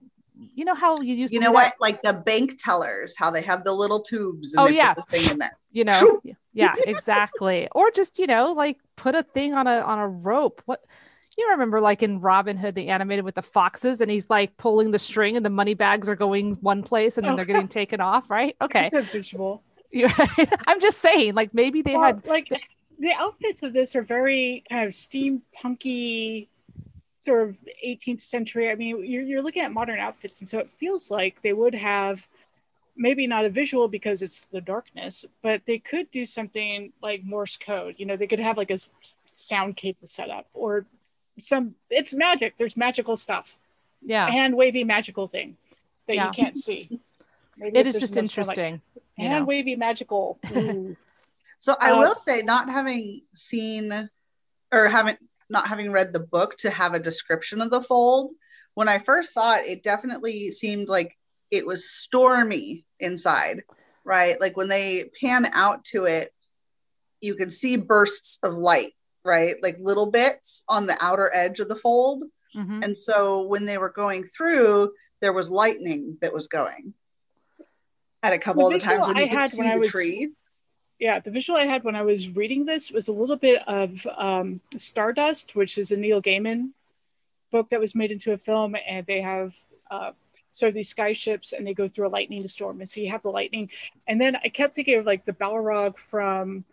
[0.53, 1.75] you know how you used You to know do that?
[1.79, 1.81] what?
[1.81, 4.93] Like the bank tellers, how they have the little tubes and Oh, they yeah.
[4.93, 5.57] put the thing in there.
[5.71, 6.21] you know
[6.53, 10.61] yeah exactly or just you know like put a thing on a on a rope
[10.65, 10.85] what
[11.37, 14.91] you remember like in robin hood the animated with the foxes and he's like pulling
[14.91, 17.35] the string and the money bags are going one place and then Oh.
[17.35, 20.49] they're getting taken off right okay it's a visual right.
[20.67, 22.47] i'm just saying like maybe they Well, had like
[22.99, 26.47] the outfits of this are very kind of steampunky,
[27.25, 28.69] sort of 18th century.
[28.71, 31.75] I mean, you're, you're looking at modern outfits, and so it feels like they would
[31.75, 32.27] have
[32.95, 37.57] maybe not a visual because it's the darkness, but they could do something like Morse
[37.57, 37.95] code.
[37.97, 38.77] You know, they could have like a
[39.35, 40.85] sound cable set up or
[41.39, 41.75] some.
[41.89, 42.55] It's magic.
[42.57, 43.57] There's magical stuff,
[44.01, 44.29] Yeah.
[44.29, 45.57] hand wavy magical thing
[46.07, 46.27] that Yeah.
[46.27, 46.99] you can't see.
[47.57, 48.81] Maybe It if is there's just another sound like interesting.
[49.17, 50.39] you hand wavy magical.
[51.57, 54.09] So I Uh, will say, not having seen
[54.73, 58.31] or haven't not having read the book to have a description of the fold,
[58.73, 61.17] when I first saw it, it definitely seemed like
[61.51, 63.63] it was stormy inside,
[64.03, 64.39] right?
[64.41, 66.33] Like when they pan out to it,
[67.21, 69.55] you can see bursts of light, right?
[69.61, 72.23] Like little bits on the outer edge of the fold.
[72.55, 72.83] Mhm.
[72.83, 76.93] And so when they were going through, there was lightning that was going
[78.23, 80.29] at a couple of the times when you I could see the was- trees.
[80.99, 84.07] Yeah, the visual I had when I was reading this was a little bit of
[84.17, 86.71] um, Stardust, which is a Neil Gaiman
[87.51, 89.55] book that was made into a film, and they have
[89.91, 90.11] uh,
[90.51, 93.09] sort of these sky ships, and they go through a lightning storm, and so you
[93.11, 93.69] have the lightning,
[94.07, 96.63] and then I kept thinking of like the Balrog from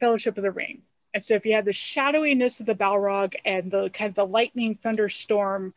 [0.00, 0.82] Fellowship of the Ring,
[1.14, 4.26] and so if you had the shadowiness of the Balrog and the kind of the
[4.26, 5.72] lightning thunderstorm,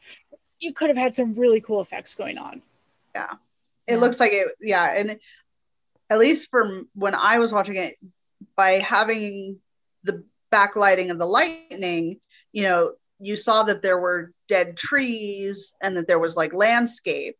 [0.59, 2.61] you could have had some really cool effects going on.
[3.15, 3.33] Yeah.
[3.87, 5.19] It looks like it yeah and
[6.09, 7.97] at least from when i was watching it
[8.55, 9.57] by having
[10.03, 12.19] the backlighting of the lightning
[12.51, 17.37] you know you saw that there were dead trees and that there was like landscape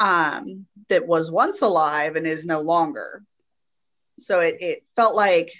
[0.00, 3.22] um that was once alive and is no longer.
[4.18, 5.52] So it, it felt like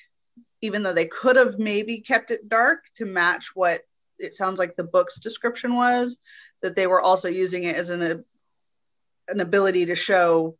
[0.60, 3.82] even though they could have maybe kept it dark to match what
[4.18, 6.18] it sounds like the book's description was
[6.60, 8.24] that they were also using it as an
[9.28, 10.56] an ability to show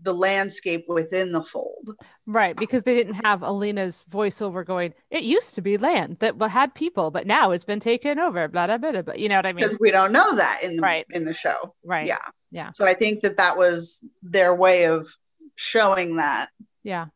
[0.00, 1.96] the landscape within the fold.
[2.26, 6.74] Right, because they didn't have Alina's voiceover going, it used to be land that had
[6.74, 9.14] people, but now it's been taken over, blah, blah, blah, blah.
[9.14, 9.64] You know what I mean?
[9.64, 11.06] Because we don't know that in the Right.
[11.10, 11.74] in the show.
[11.84, 12.06] Right.
[12.06, 12.24] Yeah.
[12.50, 12.70] Yeah.
[12.72, 15.08] So I think that that was their way of
[15.54, 16.50] showing that.
[16.82, 17.06] Yeah.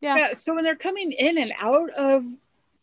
[0.00, 0.16] Yeah.
[0.16, 0.32] Yeah.
[0.32, 2.24] So when they're coming in and out of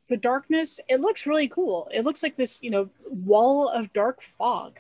[0.10, 1.90] the darkness, it looks really cool.
[1.94, 4.80] It looks like this, you know, wall of dark fog.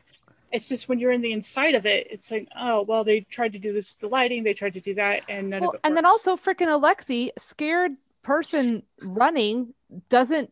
[0.51, 3.53] It's just when you're in the inside of it, it's like, oh, well, they tried
[3.53, 5.75] to do this with the lighting, they tried to do that, and none Well, of
[5.75, 9.73] it and then also freaking Alexei, scared person running
[10.09, 10.51] doesn't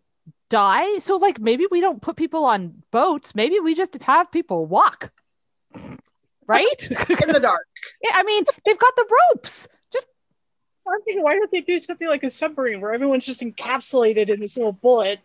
[0.50, 0.98] die.
[1.00, 3.36] So like maybe we don't put people on boats.
[3.36, 5.12] Maybe we just have people walk.
[6.48, 6.88] Right?
[6.90, 7.68] In the dark.
[8.04, 9.68] yeah, I mean, they've got the ropes.
[9.94, 10.08] Just
[10.88, 14.40] I'm thinking, why don't they do something like a submarine where everyone's just encapsulated in
[14.40, 15.20] this little bullet,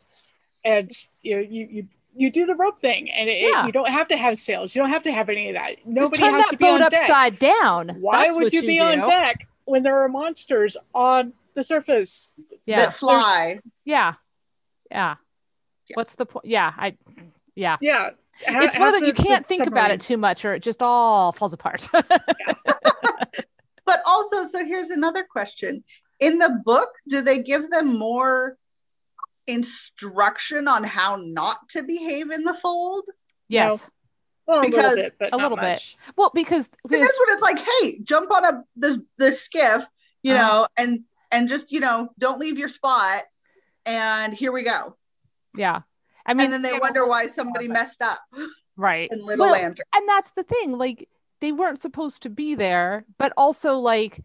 [0.64, 0.90] and
[1.22, 3.66] you know, you you you do the rope thing, and it, Yeah.
[3.66, 5.76] you don't have to have sails, you don't have to have any of that.
[5.76, 7.00] just Nobody turn has that to be boat on deck.
[7.00, 7.88] upside down.
[8.00, 12.34] Why That's would what you be on deck when there are monsters on the surface?
[12.66, 12.76] Yeah.
[12.86, 13.58] that fly.
[13.84, 14.14] Yeah.
[14.90, 15.16] Yeah.
[15.88, 15.94] Yeah.
[15.94, 16.44] What's the point?
[16.46, 16.96] Yeah, I
[17.54, 17.76] yeah.
[17.80, 18.10] Yeah,
[18.46, 20.44] ha- It's one have of the, you the- the can't think about it too much
[20.44, 21.88] or it just all falls apart.
[23.86, 25.84] But also, so here's another question.
[26.18, 28.56] In the book, do they give them more
[29.46, 33.04] instruction on how not to behave in the fold?
[33.48, 33.90] yes.
[34.46, 35.96] Well, a Because- little bit, but A not little bit.
[36.16, 39.86] Well, because And that's when it's like, hey, jump on a this this skiff,
[40.22, 40.42] you Uh-huh.
[40.42, 43.24] know, and and just you know, don't leave your spot.
[43.86, 44.96] And here we go.
[45.56, 45.80] yeah.
[46.26, 48.18] I mean and then they yeah, wonder why somebody messed up
[48.76, 49.08] right.
[49.12, 49.84] in Little Well, Lantern.
[49.94, 51.08] and that's the thing like
[51.40, 54.20] they weren't supposed to be there but also like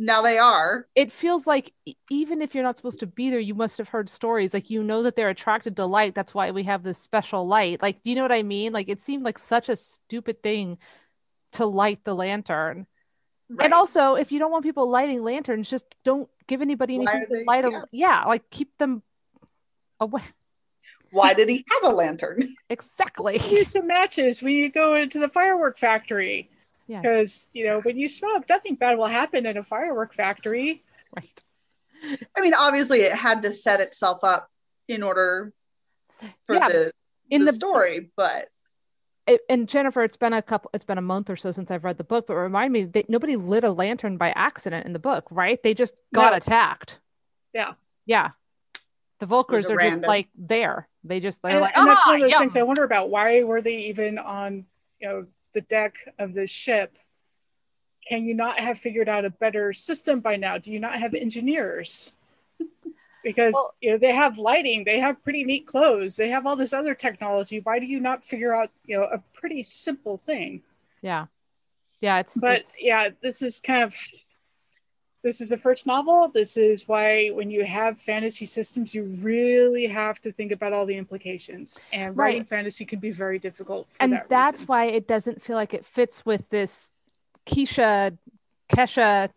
[0.00, 0.86] Now they are.
[0.94, 1.72] it feels like
[2.08, 4.84] even if you're not supposed to be there you must have heard stories like you
[4.84, 8.10] know that they're attracted to light that's why we have this special light like do
[8.10, 10.78] you know what i mean like it seemed like such a stupid thing
[11.52, 12.86] to light the lantern
[13.50, 13.64] Right.
[13.64, 17.22] and also if you don't want people lighting lanterns just don't give anybody Why anything
[17.22, 17.82] are to they- light a yeah.
[17.90, 19.02] yeah like keep them
[19.98, 20.22] away
[21.10, 22.54] why did he have a lantern?
[22.70, 26.50] exactly Use some matches when you go into the firework factory.
[26.88, 27.02] Yeah.
[27.02, 30.82] Because you know when you smoke, nothing bad will happen in a firework factory.
[31.14, 31.44] right
[32.36, 34.50] I mean, obviously, it had to set itself up
[34.88, 35.52] in order
[36.46, 36.92] for Yeah, the
[37.30, 38.48] in the, the story, but
[39.26, 41.84] it, and Jennifer, it's been a couple, it's been a month or so since I've
[41.84, 44.98] read the book, but remind me that nobody lit a lantern by accident in the
[44.98, 45.62] book, right?
[45.62, 46.36] They just got No.
[46.38, 46.98] attacked.
[47.52, 47.74] Yeah.
[48.06, 48.30] Yeah.
[49.20, 50.88] The Volcras a are just like there.
[51.04, 52.84] They just, they're And, like, and that's ah, one of those yum." things I wonder
[52.84, 53.10] about.
[53.10, 54.64] Why were they even on
[55.00, 56.98] you know the deck of the ship?
[58.08, 60.58] Can you not have figured out a better system by now?
[60.58, 62.12] Do you not have engineers?
[63.24, 66.54] Because Well- you know they have lighting, they have pretty neat clothes, they have all
[66.54, 67.58] this other technology.
[67.60, 70.62] Why do you not figure out you know a pretty simple thing?
[71.02, 71.26] Yeah.
[72.00, 72.20] Yeah.
[72.20, 73.94] It's, but it's yeah this is kind of
[75.28, 76.28] this is the first novel.
[76.28, 80.86] This is why when you have fantasy systems, you really have to think about all
[80.86, 81.78] the implications.
[81.92, 83.88] And writing fantasy can be very difficult.
[83.90, 84.66] For and that that's reason.
[84.68, 86.92] why it doesn't feel like it fits with this
[87.44, 88.16] Keisha,
[88.72, 89.28] Kesha.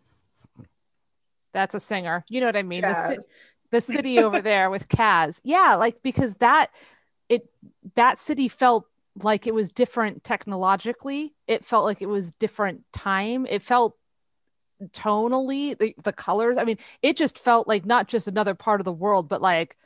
[1.52, 2.24] That's a singer.
[2.26, 2.80] You know what I mean?
[2.80, 3.26] The, ci-
[3.70, 5.42] the city over there with Kaz.
[5.44, 6.68] Yeah, like because that
[7.28, 7.50] it
[7.96, 8.86] that city felt
[9.22, 11.34] like it was different technologically.
[11.46, 13.44] It felt like it was different time.
[13.44, 13.94] It felt
[14.88, 16.56] tonally the, the colors.
[16.58, 19.76] I mean, it just felt like not just another part of the world, but like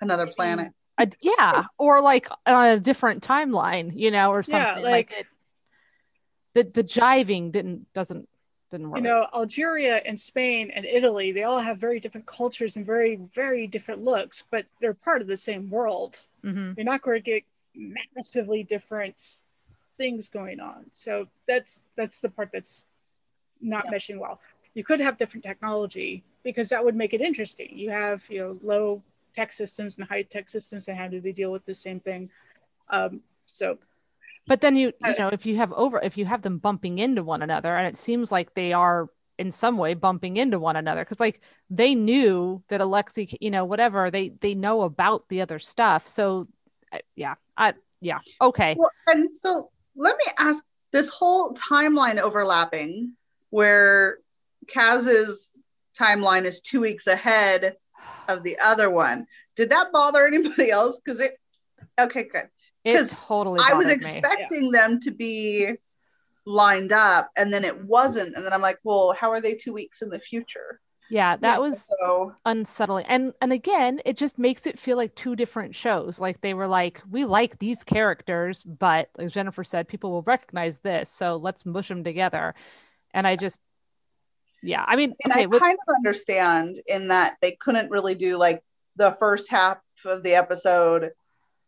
[0.00, 0.72] Another planet.
[0.98, 5.20] a, yeah, or like on a different timeline, you know, or Yeah, something like, like-
[5.20, 5.26] it.
[6.54, 8.28] The the jiving didn't doesn't
[8.70, 8.96] didn't work.
[8.98, 13.16] you know algeria and spain and italy they all have very different cultures and very
[13.34, 17.22] very different looks but they're part of the same world hmm you're not going to
[17.22, 19.40] get massively different
[19.98, 22.84] things going on so that's that's the part that's
[23.60, 23.92] not Yeah.
[23.92, 24.40] meshing well
[24.74, 28.58] you could have different technology because that would make it interesting you have you know
[28.62, 29.02] low
[29.34, 32.30] tech systems and high tech systems and how do they deal with the same thing
[32.90, 33.78] um, so
[34.46, 36.98] But then you you Uh, know if you have over if you have them bumping
[36.98, 40.76] into one another, and it seems like they are in some way bumping into one
[40.76, 45.40] another because like they knew that Alexei, you know, whatever they they know about the
[45.40, 46.06] other stuff.
[46.06, 46.46] So
[46.92, 48.76] uh, yeah, I yeah okay.
[48.78, 53.12] Well, and so let me ask this whole timeline overlapping
[53.56, 54.18] where
[54.68, 55.54] Kaz's
[55.98, 57.76] timeline is two weeks ahead
[58.28, 59.26] of the other one.
[59.56, 61.00] Did that bother anybody else?
[61.02, 61.38] Because it,
[61.98, 62.50] okay, good.
[62.84, 63.60] It 'cause totally.
[63.64, 65.72] I was expecting them to be
[66.44, 68.36] lined up and then it wasn't.
[68.36, 70.78] And then I'm like, well, how are they two weeks in the future?
[71.08, 75.14] Yeah, that Yeah, was So, unsettling and and again it just makes it feel like
[75.14, 79.86] two different shows like they were like we like these characters but like jennifer said
[79.88, 82.54] people will recognize this so let's mush them together
[83.16, 83.58] and i just
[84.62, 88.14] yeah i mean and okay I with, kind of understand in that they couldn't really
[88.14, 88.62] do like
[88.96, 91.12] the first half of the episode,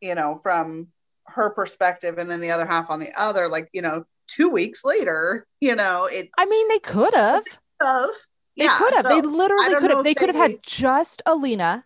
[0.00, 0.88] you know, from
[1.26, 4.84] her perspective and then the other half on the other, like, you know, two weeks
[4.84, 7.44] later, you know, it i mean they could have.
[8.56, 9.02] They could have.
[9.02, 9.98] so they literally could have.
[10.00, 11.84] if they could have had just alina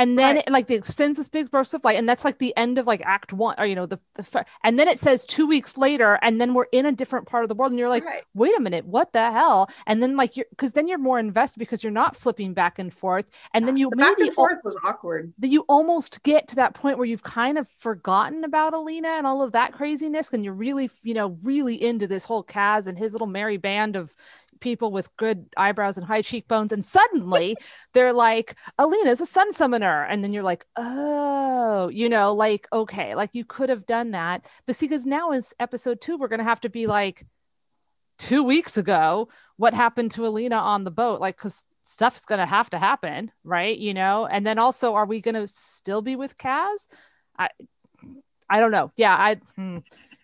[0.00, 0.44] and then Right.
[0.46, 2.86] it, like it extends this big burst of light and that's like the end of
[2.86, 6.18] like act one or you know the, the and then it says two weeks later
[6.22, 8.22] and then we're in a different part of the world and you're like right.
[8.34, 9.68] wait a minute, what the hell?
[9.86, 12.92] And then like you're because then you're more invested because you're not flipping back and
[12.92, 13.30] forth.
[13.54, 15.32] And then ah, you the back maybe and forth was awkward.
[15.38, 19.26] that you almost get to that point where you've kind of forgotten about Alina and
[19.26, 22.96] all of that craziness, and you're really, you know, really into this whole Kaz and
[22.98, 24.14] his little merry band of
[24.60, 27.56] people with good eyebrows and high cheekbones, and suddenly
[27.94, 33.14] they're like, Alina's a sun summoner, and then you're like, oh, you know, like okay,
[33.14, 36.44] like you could have done that, but see, because now is episode two, we're gonna
[36.44, 37.24] have to be like,
[38.18, 41.20] two weeks ago, what happened to Alina on the boat?
[41.20, 43.76] Like, because stuff's gonna have to happen, right?
[43.76, 46.86] You know, and then also, are we gonna still be with Kaz?
[47.38, 47.48] I,
[48.48, 48.92] I don't know.
[48.96, 49.78] Yeah, I, hmm.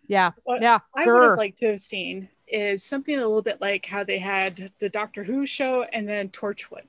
[0.07, 0.81] yeah, What yeah.
[0.95, 1.31] I would grr.
[1.31, 4.89] have liked to have seen is something a little bit like how they had the
[4.89, 6.85] Doctor Who show and then Torchwood.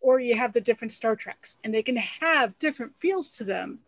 [0.00, 3.80] Or you have the different Star Treks, and they can have different feels to them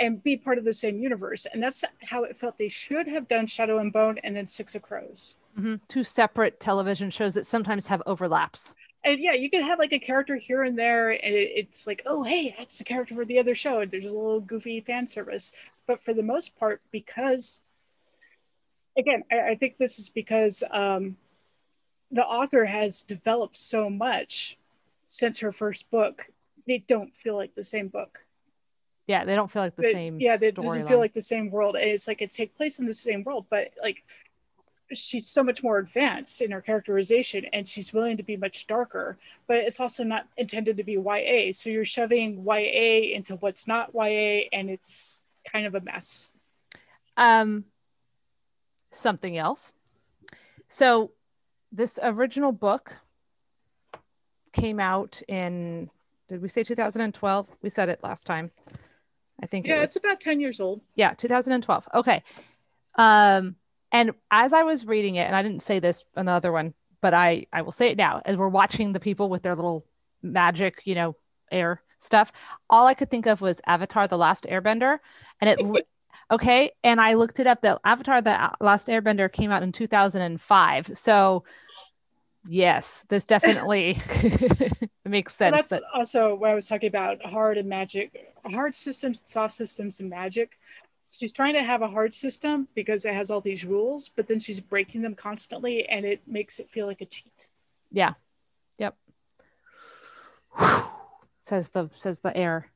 [0.00, 1.46] and be part of the same universe.
[1.52, 4.74] And that's how it felt they should have done Shadow and Bone and then Six
[4.74, 5.36] of Crows.
[5.58, 5.80] Mhm.
[5.88, 8.74] Two separate television shows that sometimes have overlaps.
[9.04, 12.02] And yeah, you can have like a character here and there, and it, it's like,
[12.06, 13.80] oh, hey, that's the character for the other show.
[13.80, 15.52] And there's a little goofy fan service.
[15.86, 17.62] But for the most part, because,
[18.96, 21.16] again, I, I think this is because um,
[22.10, 24.58] the author has developed so much
[25.06, 26.30] since her first book,
[26.66, 28.24] they don't feel like the same book.
[29.06, 30.18] Yeah, they don't feel like the same.
[30.18, 31.76] yeah, it doesn't feel like the same world.
[31.78, 34.02] It's like it takes place in the same world, but like
[34.92, 39.18] she's so much more advanced in her characterization and she's willing to be much darker,
[39.46, 41.52] but it's also not intended to be YA.
[41.52, 45.18] So you're shoving YA into what's not YA and it's
[45.50, 46.30] kind of a mess.
[47.16, 47.64] Um,
[48.94, 49.72] something else.
[50.68, 51.10] So,
[51.72, 52.96] this original book
[54.52, 55.90] came out in.
[56.28, 57.48] Did we say 2012?
[57.62, 58.50] We said it last time.
[59.42, 59.90] I think it Yeah, was.
[59.90, 60.80] it's about 10 years old.
[60.94, 62.22] yeah 2012 okay
[62.94, 63.56] um
[63.90, 66.72] and as i was reading it and i didn't say this on the other one
[67.02, 69.84] but i i will say it now as we're watching the people with their little
[70.22, 71.16] magic you know
[71.50, 72.30] air stuff
[72.70, 74.98] all i could think of was avatar the last airbender
[75.40, 75.60] and it
[76.30, 80.90] okay and i looked it up that avatar the last airbender came out in 2005
[80.94, 81.44] so
[82.46, 83.98] yes this definitely
[85.04, 88.74] makes Well, sense that's that also what I was talking about hard and magic, hard
[88.74, 90.58] systems, soft systems, and magic.
[91.10, 94.40] She's trying to have a hard system because it has all these rules, but then
[94.40, 97.48] she's breaking them constantly and it makes it feel like a cheat.
[97.92, 98.14] Yeah.
[98.78, 98.96] Yep.
[101.42, 102.70] says the says the air.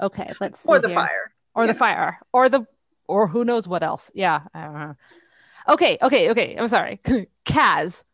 [0.00, 0.96] Okay, let's see or the here.
[0.96, 1.31] fire.
[1.54, 2.66] Or the fire or the
[3.08, 4.96] or who knows what else yeah I don't know.
[5.68, 7.00] okay okay okay i'm sorry
[7.44, 8.04] kaz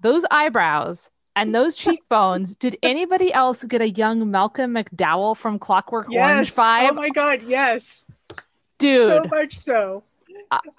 [0.00, 6.08] those eyebrows and those cheekbones did anybody else get a young malcolm mcdowell from clockwork
[6.10, 6.58] orange Yes.
[6.58, 8.04] Oh vibe Oh my god, yes.
[8.78, 10.02] dude So much so.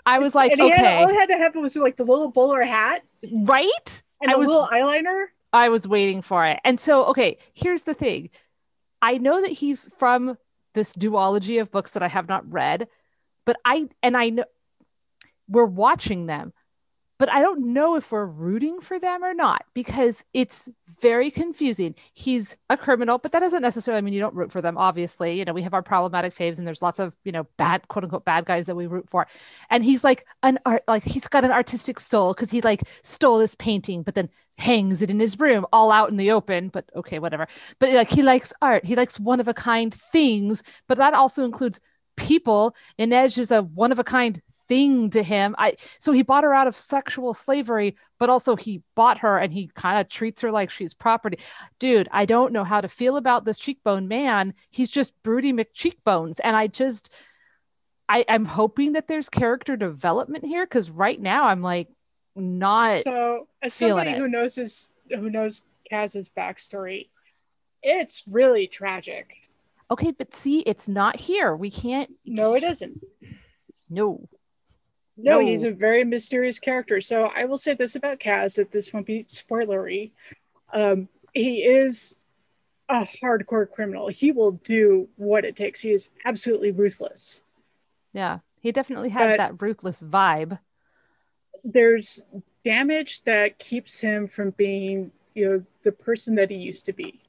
[0.06, 2.06] i was like and he had, all okay it had to happen was like the
[2.06, 3.04] little bowler hat
[3.46, 5.26] right and I a was- little eyeliner.
[5.54, 6.60] I was waiting for it.
[6.66, 8.30] And so, okay, here's the thing.
[9.02, 10.38] I know that he's from
[10.78, 12.88] this duology of books that I have not read,
[13.48, 14.44] but I and I know
[15.50, 16.54] we're watching them,
[17.18, 20.70] but I don't know if we're rooting for them or not because it's
[21.02, 21.96] very confusing.
[22.14, 24.78] He's a criminal, but that doesn't necessarily mean you don't root for them.
[24.78, 27.88] Obviously, you know, we have our problematic faves and there's lots of, you know, bad
[27.88, 29.28] quote unquote bad guys that we root for.
[29.70, 33.40] And he's like an art like he's got an artistic soul because he like stole
[33.40, 36.90] this painting, but then hangs it in his room all out in the open but
[36.96, 37.48] okay whatever
[37.78, 41.46] but like he likes art he likes one of a kind things but that also
[41.46, 41.80] includes
[42.16, 46.44] people Inej is a one of a kind thing to him i so he bought
[46.44, 50.42] her out of sexual slavery but also he bought her and he kind of treats
[50.42, 51.40] her like she's property
[51.80, 56.40] dude i don't know how to feel about this cheekbone man he's just broody mccheekbones
[56.44, 57.10] and i just
[58.10, 61.90] I, I'm hoping that there's character development here because right now I'm like
[62.36, 67.10] not So, as somebody who knows his, who knows Kaz's backstory,
[67.84, 69.36] it's really tragic.
[69.90, 71.56] Okay, but see, it's not here.
[71.56, 72.14] We can't.
[72.26, 73.02] No, it isn't.
[73.90, 74.28] No.
[75.18, 75.46] No, No.
[75.48, 77.02] he's a very mysterious character.
[77.02, 80.12] So I will say this about Kaz that this won't be spoilery.
[80.72, 82.16] Um, he is
[82.90, 84.08] a hardcore criminal.
[84.10, 85.82] He will do what it takes.
[85.82, 87.42] He is absolutely ruthless.
[88.14, 90.60] Yeah, he definitely has But- that ruthless vibe.
[91.64, 92.22] There's
[92.64, 97.20] damage that keeps him from being, you know, the person that he used to be.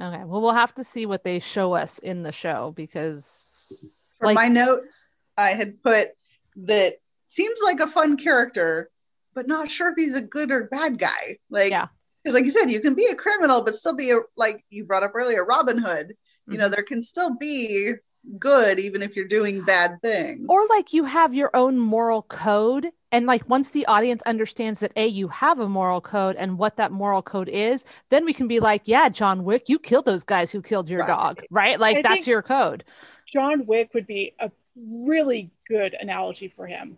[0.00, 4.26] Okay, well, we'll have to see what they show us in the show because, For
[4.26, 6.10] like, my notes, I had put
[6.56, 6.94] that
[7.26, 8.90] seems like a fun character,
[9.34, 11.38] but not sure if he's a good or bad guy.
[11.50, 11.88] Like, Yeah.
[12.22, 14.84] because like you said, you can be a criminal, but still be a like you
[14.84, 16.08] brought up earlier, Robin Hood.
[16.46, 16.60] You Mm-hmm.
[16.60, 17.94] know, there can still be
[18.38, 20.46] good even if you're doing bad things.
[20.48, 24.92] or like you have your own moral code, and like once the audience understands that
[24.96, 28.48] a you have a moral code and what that moral code is, then we can
[28.48, 31.08] be like, yeah, John Wick, you killed those guys who killed your Right.
[31.08, 31.78] dog, right?
[31.78, 32.84] Like I that's your code.
[33.32, 36.96] John Wick would be a really good analogy for him.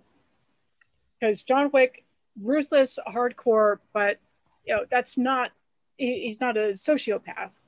[1.20, 2.05] Because John Wick,
[2.41, 4.18] ruthless, hardcore, but
[4.64, 5.53] you know, that's not
[5.97, 7.59] he- he's not a sociopath.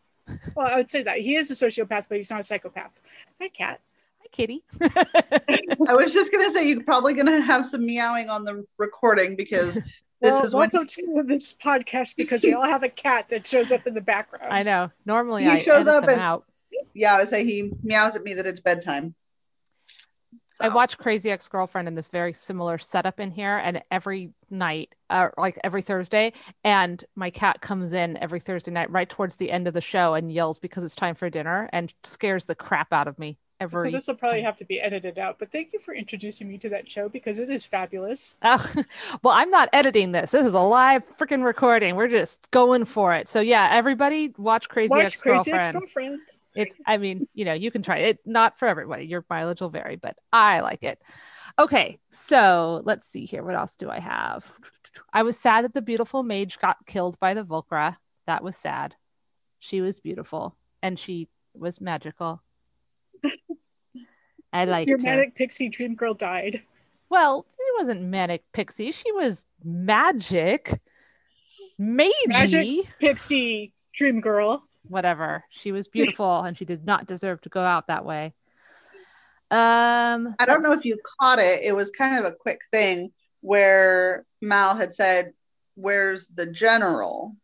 [0.55, 3.01] Well, I would say that he is a sociopath, but he's not a psychopath.
[3.41, 3.81] Hi, cat.
[4.21, 4.63] Hi, Kitty.
[4.83, 9.75] I was just gonna say you're probably gonna have some meowing on the recording because
[9.75, 9.85] this
[10.21, 13.73] Well, is when welcome to this podcast because we all have a cat that shows
[13.73, 14.53] up in the background.
[14.53, 14.91] I know.
[15.07, 16.45] Normally, He I shows up and- out.
[16.95, 19.15] yeah, I would say he meows at me that it's bedtime.
[20.61, 24.95] I watch Crazy Ex Girlfriend in this very similar setup in here, and every night,
[25.11, 26.33] uh, like every Thursday,
[26.65, 30.15] and my cat comes in every Thursday night right towards the end of the show
[30.15, 33.91] and yells because it's time for dinner and scares the crap out of me Every
[33.91, 34.45] so this will probably time.
[34.45, 35.41] have to be edited out.
[35.41, 38.37] But thank you for introducing me to that show because it is fabulous.
[38.51, 38.85] Oh,
[39.23, 40.31] well, I'm not editing this.
[40.31, 41.97] This is a live freaking recording.
[41.97, 43.29] We're just going for it.
[43.29, 46.19] So yeah, everybody watch Crazy Watch Ex Crazy Ex-Girlfriend.
[46.59, 48.19] It's, I mean, you know, you can try it.
[48.27, 49.07] Not for everybody.
[49.07, 51.01] Your mileage will vary, but I like it.
[51.59, 53.43] Okay, so let's see here.
[53.45, 54.53] What else do I have?
[55.13, 57.97] I was sad that the beautiful mage got killed by the Volcra.
[58.27, 58.95] That was sad.
[59.61, 62.43] She was beautiful and she was magical.
[64.53, 66.63] I liked Your manic pixie dream girl died.
[67.11, 68.93] Well, she wasn't manic pixie.
[68.93, 70.81] She was magic,
[71.81, 72.87] magey, Magic.
[73.01, 74.68] Pixie dream girl.
[74.89, 75.45] Whatever.
[75.51, 78.34] She was beautiful, and she did not deserve to go out that way.
[79.51, 81.62] Um, I don't know if you caught it.
[81.62, 85.32] It was kind of a quick thing where Mal had said,
[85.74, 87.36] "Where's the general?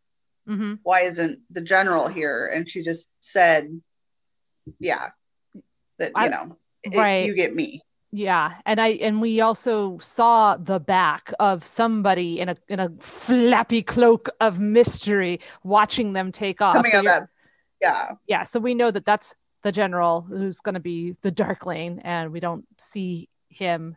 [0.48, 0.80] Mhm.
[0.82, 3.80] Why isn't the general here?" And she just said,
[4.78, 5.10] "Yeah,
[5.98, 7.24] that I- you know, it- right.
[7.26, 7.80] you get me."
[8.12, 12.90] Yeah, and I and we also saw the back of somebody in a in a
[13.00, 16.76] flappy cloak of mystery watching them take off.
[16.76, 17.28] Coming So out that,
[17.84, 22.00] yeah, yeah, so we know that that's the general who's going to be the Darkling,
[22.04, 23.96] and we don't see him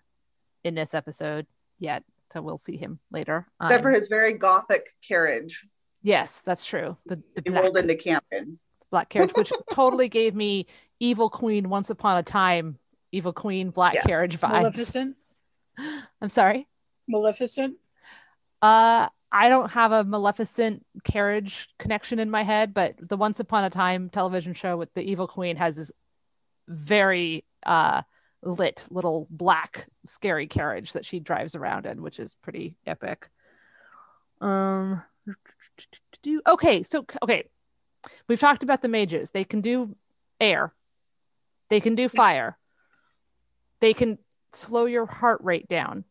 [0.63, 1.45] in this episode
[1.79, 2.03] yet.
[2.33, 3.47] So we'll see him later.
[3.61, 5.63] except for Um, his very gothic carriage
[6.03, 6.95] yes, that's true.
[7.05, 8.59] The the he black, rolled into camp in.
[8.91, 10.67] black carriage, which totally gave me
[10.99, 12.77] Evil Queen Once Upon a Time,
[13.11, 14.05] Evil Queen Black Yes.
[14.05, 14.51] Carriage vibes.
[14.51, 15.15] Maleficent.
[16.21, 16.67] I'm sorry.
[17.07, 17.75] Maleficent.
[18.61, 23.63] Uh, I don't have a Maleficent carriage connection in my head, but the Once Upon
[23.63, 25.91] a Time television show with the Evil Queen has this
[26.67, 28.01] very uh
[28.43, 33.30] lit little black scary carriage that she drives around in, which is pretty epic.
[34.41, 35.03] Um,
[36.47, 37.49] okay, so okay,
[38.28, 39.32] we've talked about the mages.
[39.32, 39.95] They can do
[40.39, 40.73] air,
[41.69, 42.57] they can do fire,
[43.80, 44.17] they can
[44.53, 46.05] slow your heart rate down.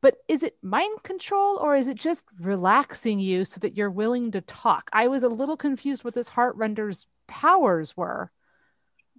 [0.00, 4.30] But is it mind control or is it just relaxing you so that you're willing
[4.32, 4.90] to talk?
[4.92, 8.30] I was a little confused what this heart render's powers were.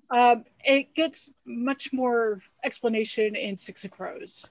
[0.09, 4.49] Um, it gets much more explanation in Six of Crows.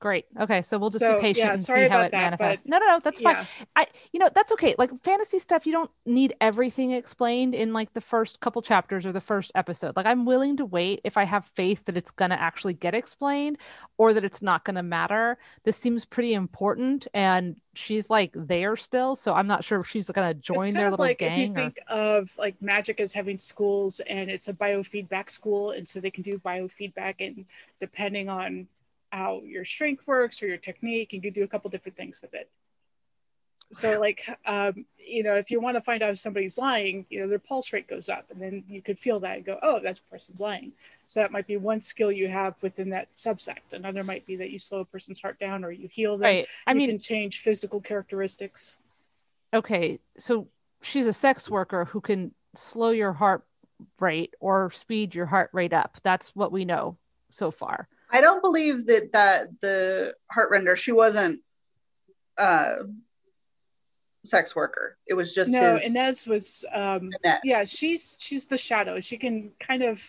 [0.00, 0.24] Great.
[0.40, 2.64] Okay, so we'll just So, be patient yeah, and see how it that, manifests.
[2.64, 3.34] but- No, no, no, that's fine.
[3.36, 3.44] Yeah.
[3.76, 4.74] I, you know, that's okay.
[4.78, 9.12] Like fantasy stuff, you don't need everything explained in like the first couple chapters or
[9.12, 9.96] the first episode.
[9.96, 13.58] Like I'm willing to wait if I have faith that it's gonna actually get explained
[13.98, 15.36] or that it's not gonna matter.
[15.64, 20.08] This seems pretty important, and she's like there still, so I'm not sure if she's
[20.08, 21.32] gonna join their little like gang.
[21.32, 25.72] if you or- think of like magic as having schools and it's a biofeedback school
[25.72, 27.44] and so they can do biofeedback and
[27.80, 28.66] depending on
[29.10, 32.34] how your strength works or your technique and you do a couple different things with
[32.34, 32.48] it
[33.72, 37.20] so like um, you know if you want to find out if somebody's lying you
[37.20, 39.80] know their pulse rate goes up and then you could feel that and go oh
[39.80, 40.72] that's a person's lying
[41.04, 44.50] so that might be one skill you have within that subsect another might be that
[44.50, 46.48] you slow a person's heart down or you heal them right.
[46.66, 48.76] I you mean, can change physical characteristics
[49.52, 50.48] okay, so
[50.82, 53.44] she's a sex worker who can slow your heart
[53.98, 55.98] rate or speed your heart rate up.
[56.02, 56.96] That's what we know
[57.30, 57.88] so far.
[58.12, 61.40] I don't believe that that the heart render she wasn't
[62.38, 62.74] uh
[64.24, 64.96] sex worker.
[65.06, 67.40] It was just no his Inej was um Annette.
[67.44, 70.02] yeah she's she's the shadow she can kind of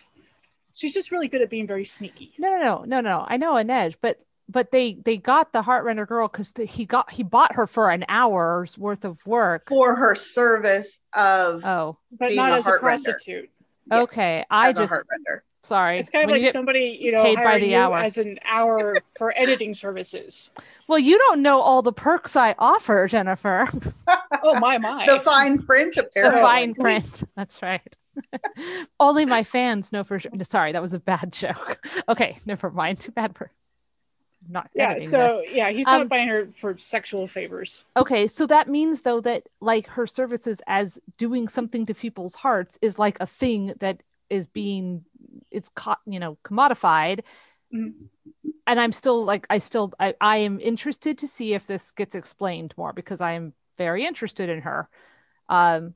[0.74, 3.24] she's just really good at being very sneaky No, no, no, no, no.
[3.26, 7.22] I know Inej, but but they they got the Heartrender girl because he got he
[7.22, 9.64] bought her for an hour's worth of work.
[9.68, 13.02] for her service of Oh, but Being not a as a heart render.
[13.12, 13.50] prostitute
[13.90, 14.44] yes, okay.
[14.50, 15.44] I as a just heart render.
[15.62, 15.98] sorry.
[15.98, 17.96] it's kind of When like get- somebody you know paid by the you hour.
[17.98, 20.50] as an hour for editing services
[20.88, 23.66] well, you don't know all the perks I offer, Jennifer.
[24.42, 26.20] oh my my The fine print apparently.
[26.22, 26.42] the apparently.
[26.42, 27.22] fine print.
[27.34, 27.96] That's right.
[29.00, 30.30] Only my fans know for sure.
[30.42, 31.80] Sorry, that was a bad joke.
[32.10, 32.98] Okay, never mind.
[32.98, 33.50] Too bad for
[34.48, 35.52] not yeah so this.
[35.52, 39.48] yeah he's Um, not buying her for sexual favors Okay, so that means though that
[39.60, 44.46] like her services as doing something to people's hearts is like a thing that is
[44.46, 45.04] being
[45.50, 47.20] it's co- you know commodified.
[47.72, 48.08] Mhm.
[48.66, 52.14] And I'm still like I still I, I am interested to see if this gets
[52.14, 54.88] explained more because I am very interested in her.
[55.50, 55.94] Um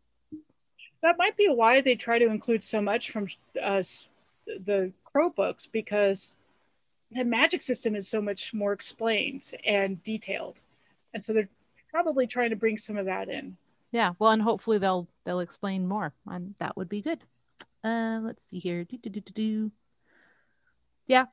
[1.03, 3.29] that might be why they try to include so much from
[3.63, 3.83] uh,
[4.47, 6.37] the crow books because
[7.13, 10.61] the magic system is so much more explained and detailed
[11.15, 11.49] and so they're
[11.91, 13.57] probably trying to bring some of that in
[13.93, 17.21] yeah, well and hopefully they'll they'll explain more and that would be good.
[17.85, 18.85] Uh let's see here.
[18.85, 19.73] Do, do, do, do, do.
[21.07, 21.27] Yeah.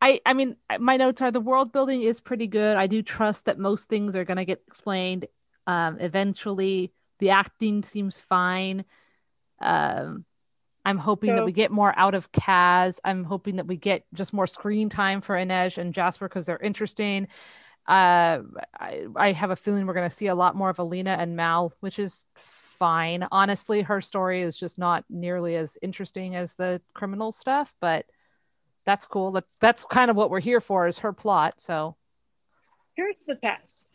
[0.00, 2.76] I I mean my notes are the world building is pretty good.
[2.76, 5.26] I do trust that most things are going to get explained
[5.66, 6.92] um eventually.
[7.18, 8.84] The acting seems fine.
[9.60, 10.24] Um
[10.86, 13.00] I'm hoping that we get more out of Kaz.
[13.04, 16.58] I'm hoping that we get just more screen time for Inej and Jasper because they're
[16.58, 17.26] interesting.
[17.88, 18.42] Uh,
[18.78, 21.36] I, I have a feeling we're going to see a lot more of Alina and
[21.36, 23.26] Mal, which is fine.
[23.32, 28.06] Honestly, her story is just not nearly as interesting as the criminal stuff, but
[28.84, 29.32] that's cool.
[29.32, 31.60] That, that's kind of what we're here for is her plot.
[31.60, 31.96] So
[32.94, 33.92] here's the test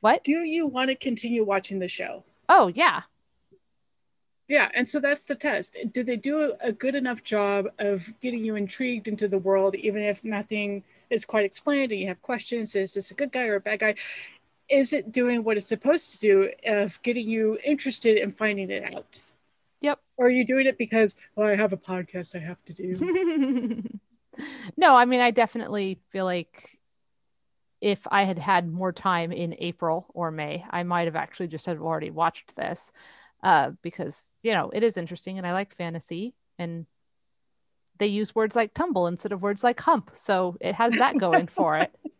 [0.00, 0.24] what?
[0.24, 3.02] do you want to continue watching the show Oh yeah.
[4.50, 5.76] Yeah and so that's the test.
[5.92, 10.02] Did they do a good enough job of getting you intrigued into the world even
[10.02, 13.56] if nothing is quite explained and you have questions is this a good guy or
[13.56, 13.94] a bad guy?
[14.68, 18.94] Is it doing what it's supposed to do of getting you interested in finding it
[18.94, 19.22] out?
[19.82, 19.98] Yep.
[20.18, 23.82] or are you doing it because well i have a podcast i have to do.
[24.76, 26.78] No, I mean, I definitely feel like
[27.80, 31.66] if I had had more time in April or May, I might have actually just
[31.66, 32.92] have already watched this
[33.42, 36.86] uh, because, you know, it is interesting and I like fantasy and
[37.98, 40.10] they use words like tumble instead of words like hump.
[40.14, 41.94] So it has that going for it.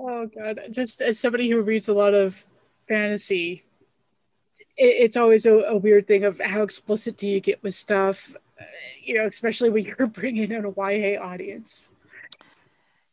[0.00, 2.46] Oh god, just as somebody who reads a lot of
[2.88, 3.64] fantasy,
[4.78, 8.34] it, it's always a, a weird thing of how explicit do you get with stuff,
[9.02, 11.90] you know, especially when you're bringing in a YA audience.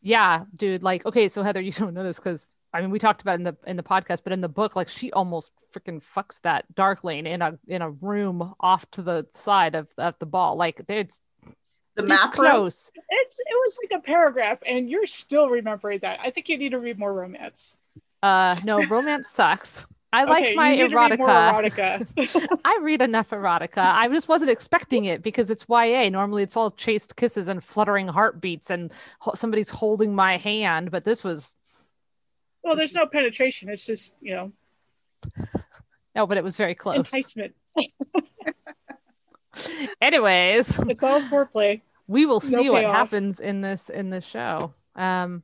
[0.02, 0.84] Yeah, dude.
[0.84, 3.44] Like, okay, so Heather, you don't know this because I mean we talked about in
[3.44, 7.26] the in the podcast, but in the book, like she almost freaking fucks that Darkling
[7.26, 10.58] in a in a room off to the side of, of the ball.
[10.58, 11.20] Like it's
[11.96, 12.92] The It's map close.
[13.10, 16.20] It's it was like a paragraph, and you're still remembering that.
[16.22, 17.78] I think you need to read more romance.
[18.22, 19.86] Uh, no, romance sucks.
[20.12, 22.06] I like Okay, my you need to read more erotica.
[22.18, 22.48] erotica.
[22.66, 23.78] I read enough erotica.
[23.78, 26.10] I just wasn't expecting it because it's YA.
[26.10, 30.92] Normally, it's all chaste kisses and fluttering heartbeats and ho- somebody's holding my hand.
[30.92, 31.56] But this was
[32.66, 33.70] well, there's no penetration.
[33.70, 34.52] It's just you know
[36.16, 36.98] no, but it was very close.
[36.98, 37.56] enticement.
[40.02, 41.82] Anyways, It's all foreplay.
[42.08, 44.74] we will No see what happens in this in this show.
[44.96, 45.44] Um,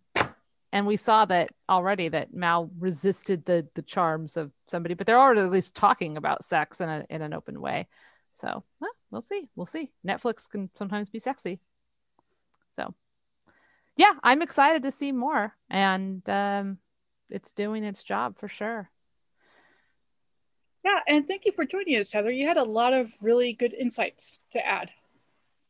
[0.74, 5.20] and we saw that already that Mal resisted the the charms of somebody, but they're
[5.20, 7.88] already at least talking about sex in a in an open way.
[8.34, 9.50] So well, we'll see.
[9.56, 9.92] We'll see.
[10.06, 11.60] Netflix can sometimes be sexy.
[12.72, 12.94] So
[13.98, 16.78] yeah, I'm excited to see more, and um,
[17.32, 18.90] it's doing its job for sure.
[20.84, 22.32] Yeah, and thank you for joining us, Heather.
[22.32, 24.90] You had a lot of really good insights to add.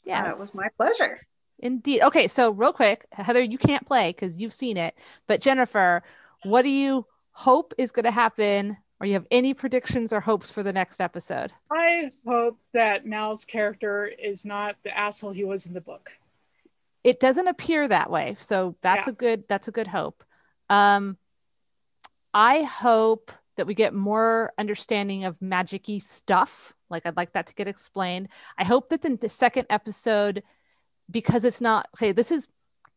[0.04, 1.20] Yeah, That was my pleasure.
[1.60, 2.02] Indeed.
[2.02, 4.96] Okay, so real quick, Heather, you can't play because you've seen it.
[5.28, 6.02] But Jennifer,
[6.44, 10.50] what do you hope is going to happen, or you have any predictions or hopes
[10.50, 11.52] for the next episode?
[11.70, 16.10] I hope that Mal's character is not the asshole he was in the book.
[17.04, 19.12] It doesn't appear that way, so that's Yeah.
[19.12, 20.24] a good that's a good hope.
[20.70, 21.18] Um,
[22.34, 26.74] I hope that we get more understanding of magic-y stuff.
[26.90, 28.30] Like I'd like that to get explained.
[28.58, 30.44] I hope that the, the second episode,
[31.10, 32.48] because it's not okay, this is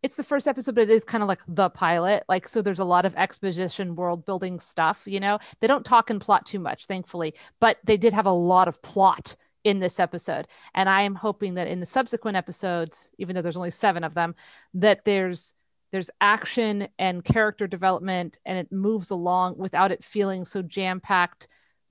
[0.03, 2.25] it's the first episode, but it is kind of like the pilot.
[2.29, 5.03] Like, so there's a lot of exposition, world building stuff.
[5.07, 8.31] You know, they don't talk and plot too much, thankfully, but they did have a
[8.31, 10.47] lot of plot in this episode.
[10.75, 14.13] And I am hoping that in the subsequent episodes, even though there's only seven of
[14.13, 14.35] them,
[14.75, 15.55] that there's
[15.95, 21.47] there's action and character development and it moves along without it feeling so jam-packed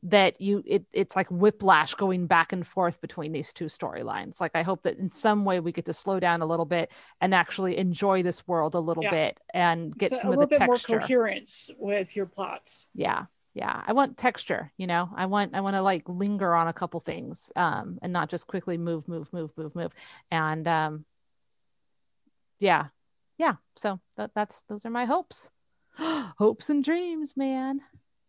[0.06, 4.41] that you it, it's like whiplash going back and forth between these two storylines.
[4.41, 6.91] Like i hope that in some way we get to slow down a little bit
[7.22, 9.12] and actually enjoy this world a little Yeah.
[9.12, 12.89] bit and get So some a of little the bit more coherence with your plots.
[12.93, 13.84] yeah yeah.
[13.88, 15.08] I want texture you know?
[15.16, 18.47] I want i want to like linger on a couple things um and not just
[18.47, 19.93] quickly move move move move move.
[20.30, 21.06] And um
[22.60, 22.88] yeah
[23.38, 25.49] yeah so that, that's those are my hopes
[25.97, 27.81] hopes and dreams man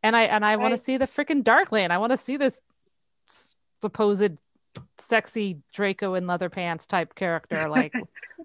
[0.02, 2.61] and i and i want to see the freaking Darkling i want to see this
[3.28, 4.36] s- supposed
[4.98, 7.92] sexy draco in leather pants type character like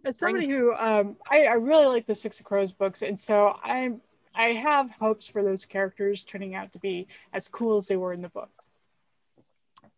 [0.05, 3.57] As somebody who um, I, I really like the Six of Crows books, and so
[3.63, 4.01] I'm
[4.35, 8.13] I have hopes for those characters turning out to be as cool as they were
[8.13, 8.49] in the book.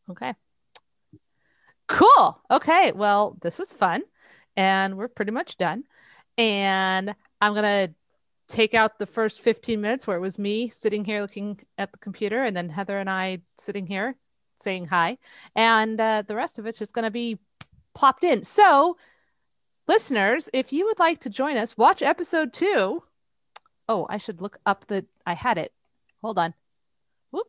[0.10, 0.34] Okay.
[1.88, 2.42] Cool.
[2.50, 2.92] Okay.
[2.94, 4.02] Well, this was fun.
[4.58, 5.84] And we're pretty much done.
[6.42, 7.94] And I'm going to
[8.48, 12.00] take out the first 15 minutes where it was me sitting here looking at the
[12.00, 14.16] computer and then Heather and I sitting here
[14.58, 15.20] saying hi.
[15.56, 17.38] And uh, the rest of it's just going to be
[17.94, 18.44] plopped in.
[18.44, 18.98] So,
[19.88, 23.04] listeners, if you would like to join us, watch episode two.
[23.88, 25.06] Oh, I should look up the.
[25.24, 25.72] I had it.
[26.24, 26.56] Hold on.
[27.30, 27.48] Whoop.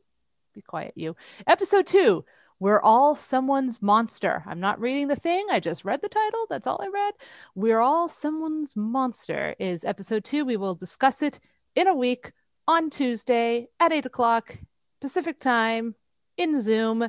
[0.54, 1.16] Be quiet, you.
[1.46, 2.26] Episode two.
[2.62, 4.44] We're all someone's monster.
[4.46, 5.44] I'm not reading the thing.
[5.50, 6.46] I just read the title.
[6.48, 7.14] That's all I read.
[7.56, 10.44] We're all someone's monster is episode two.
[10.44, 11.40] We will discuss it
[11.74, 12.30] in a week
[12.68, 14.56] on Tuesday at eight o'clock
[15.00, 15.96] Pacific time
[16.36, 17.08] in Zoom.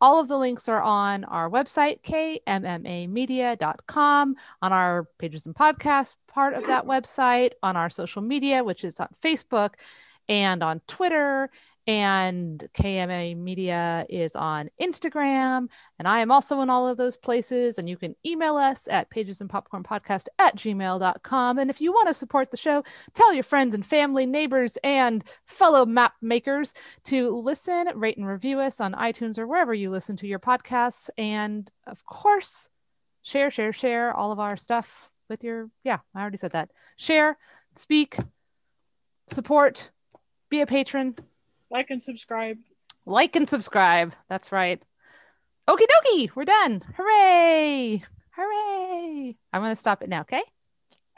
[0.00, 6.54] All of the links are on our website, kmmamedia.com, on our pages and podcasts part
[6.54, 9.70] of that website, on our social media, which is on Facebook
[10.28, 11.50] and on Twitter.
[11.86, 15.68] And KMA Media is on Instagram.
[15.98, 17.78] And I am also in all of those places.
[17.78, 21.58] And you can email us at pagesandpopcornpodcast at gmail.com.
[21.58, 22.82] And if you want to support the show,
[23.14, 26.74] tell your friends and family, neighbors, and fellow map makers
[27.04, 31.08] to listen, rate, and review us on iTunes or wherever you listen to your podcasts.
[31.16, 32.68] And of course,
[33.22, 36.70] share, share, share all of our stuff with your, yeah, I already said that.
[36.96, 37.36] Share,
[37.76, 38.16] speak,
[39.28, 39.90] support,
[40.50, 41.14] be a patron,
[41.70, 42.58] Like and subscribe.
[43.04, 44.14] like and subscribe.
[44.28, 44.82] That's right.
[45.68, 46.82] Okie dokie, we're done.
[46.96, 48.02] Hooray!
[48.36, 49.36] Hooray!
[49.52, 50.42] I'm going to stop it now, okay?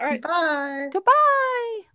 [0.01, 0.22] All right.
[0.22, 0.88] Bye.
[0.92, 1.88] Goodbye.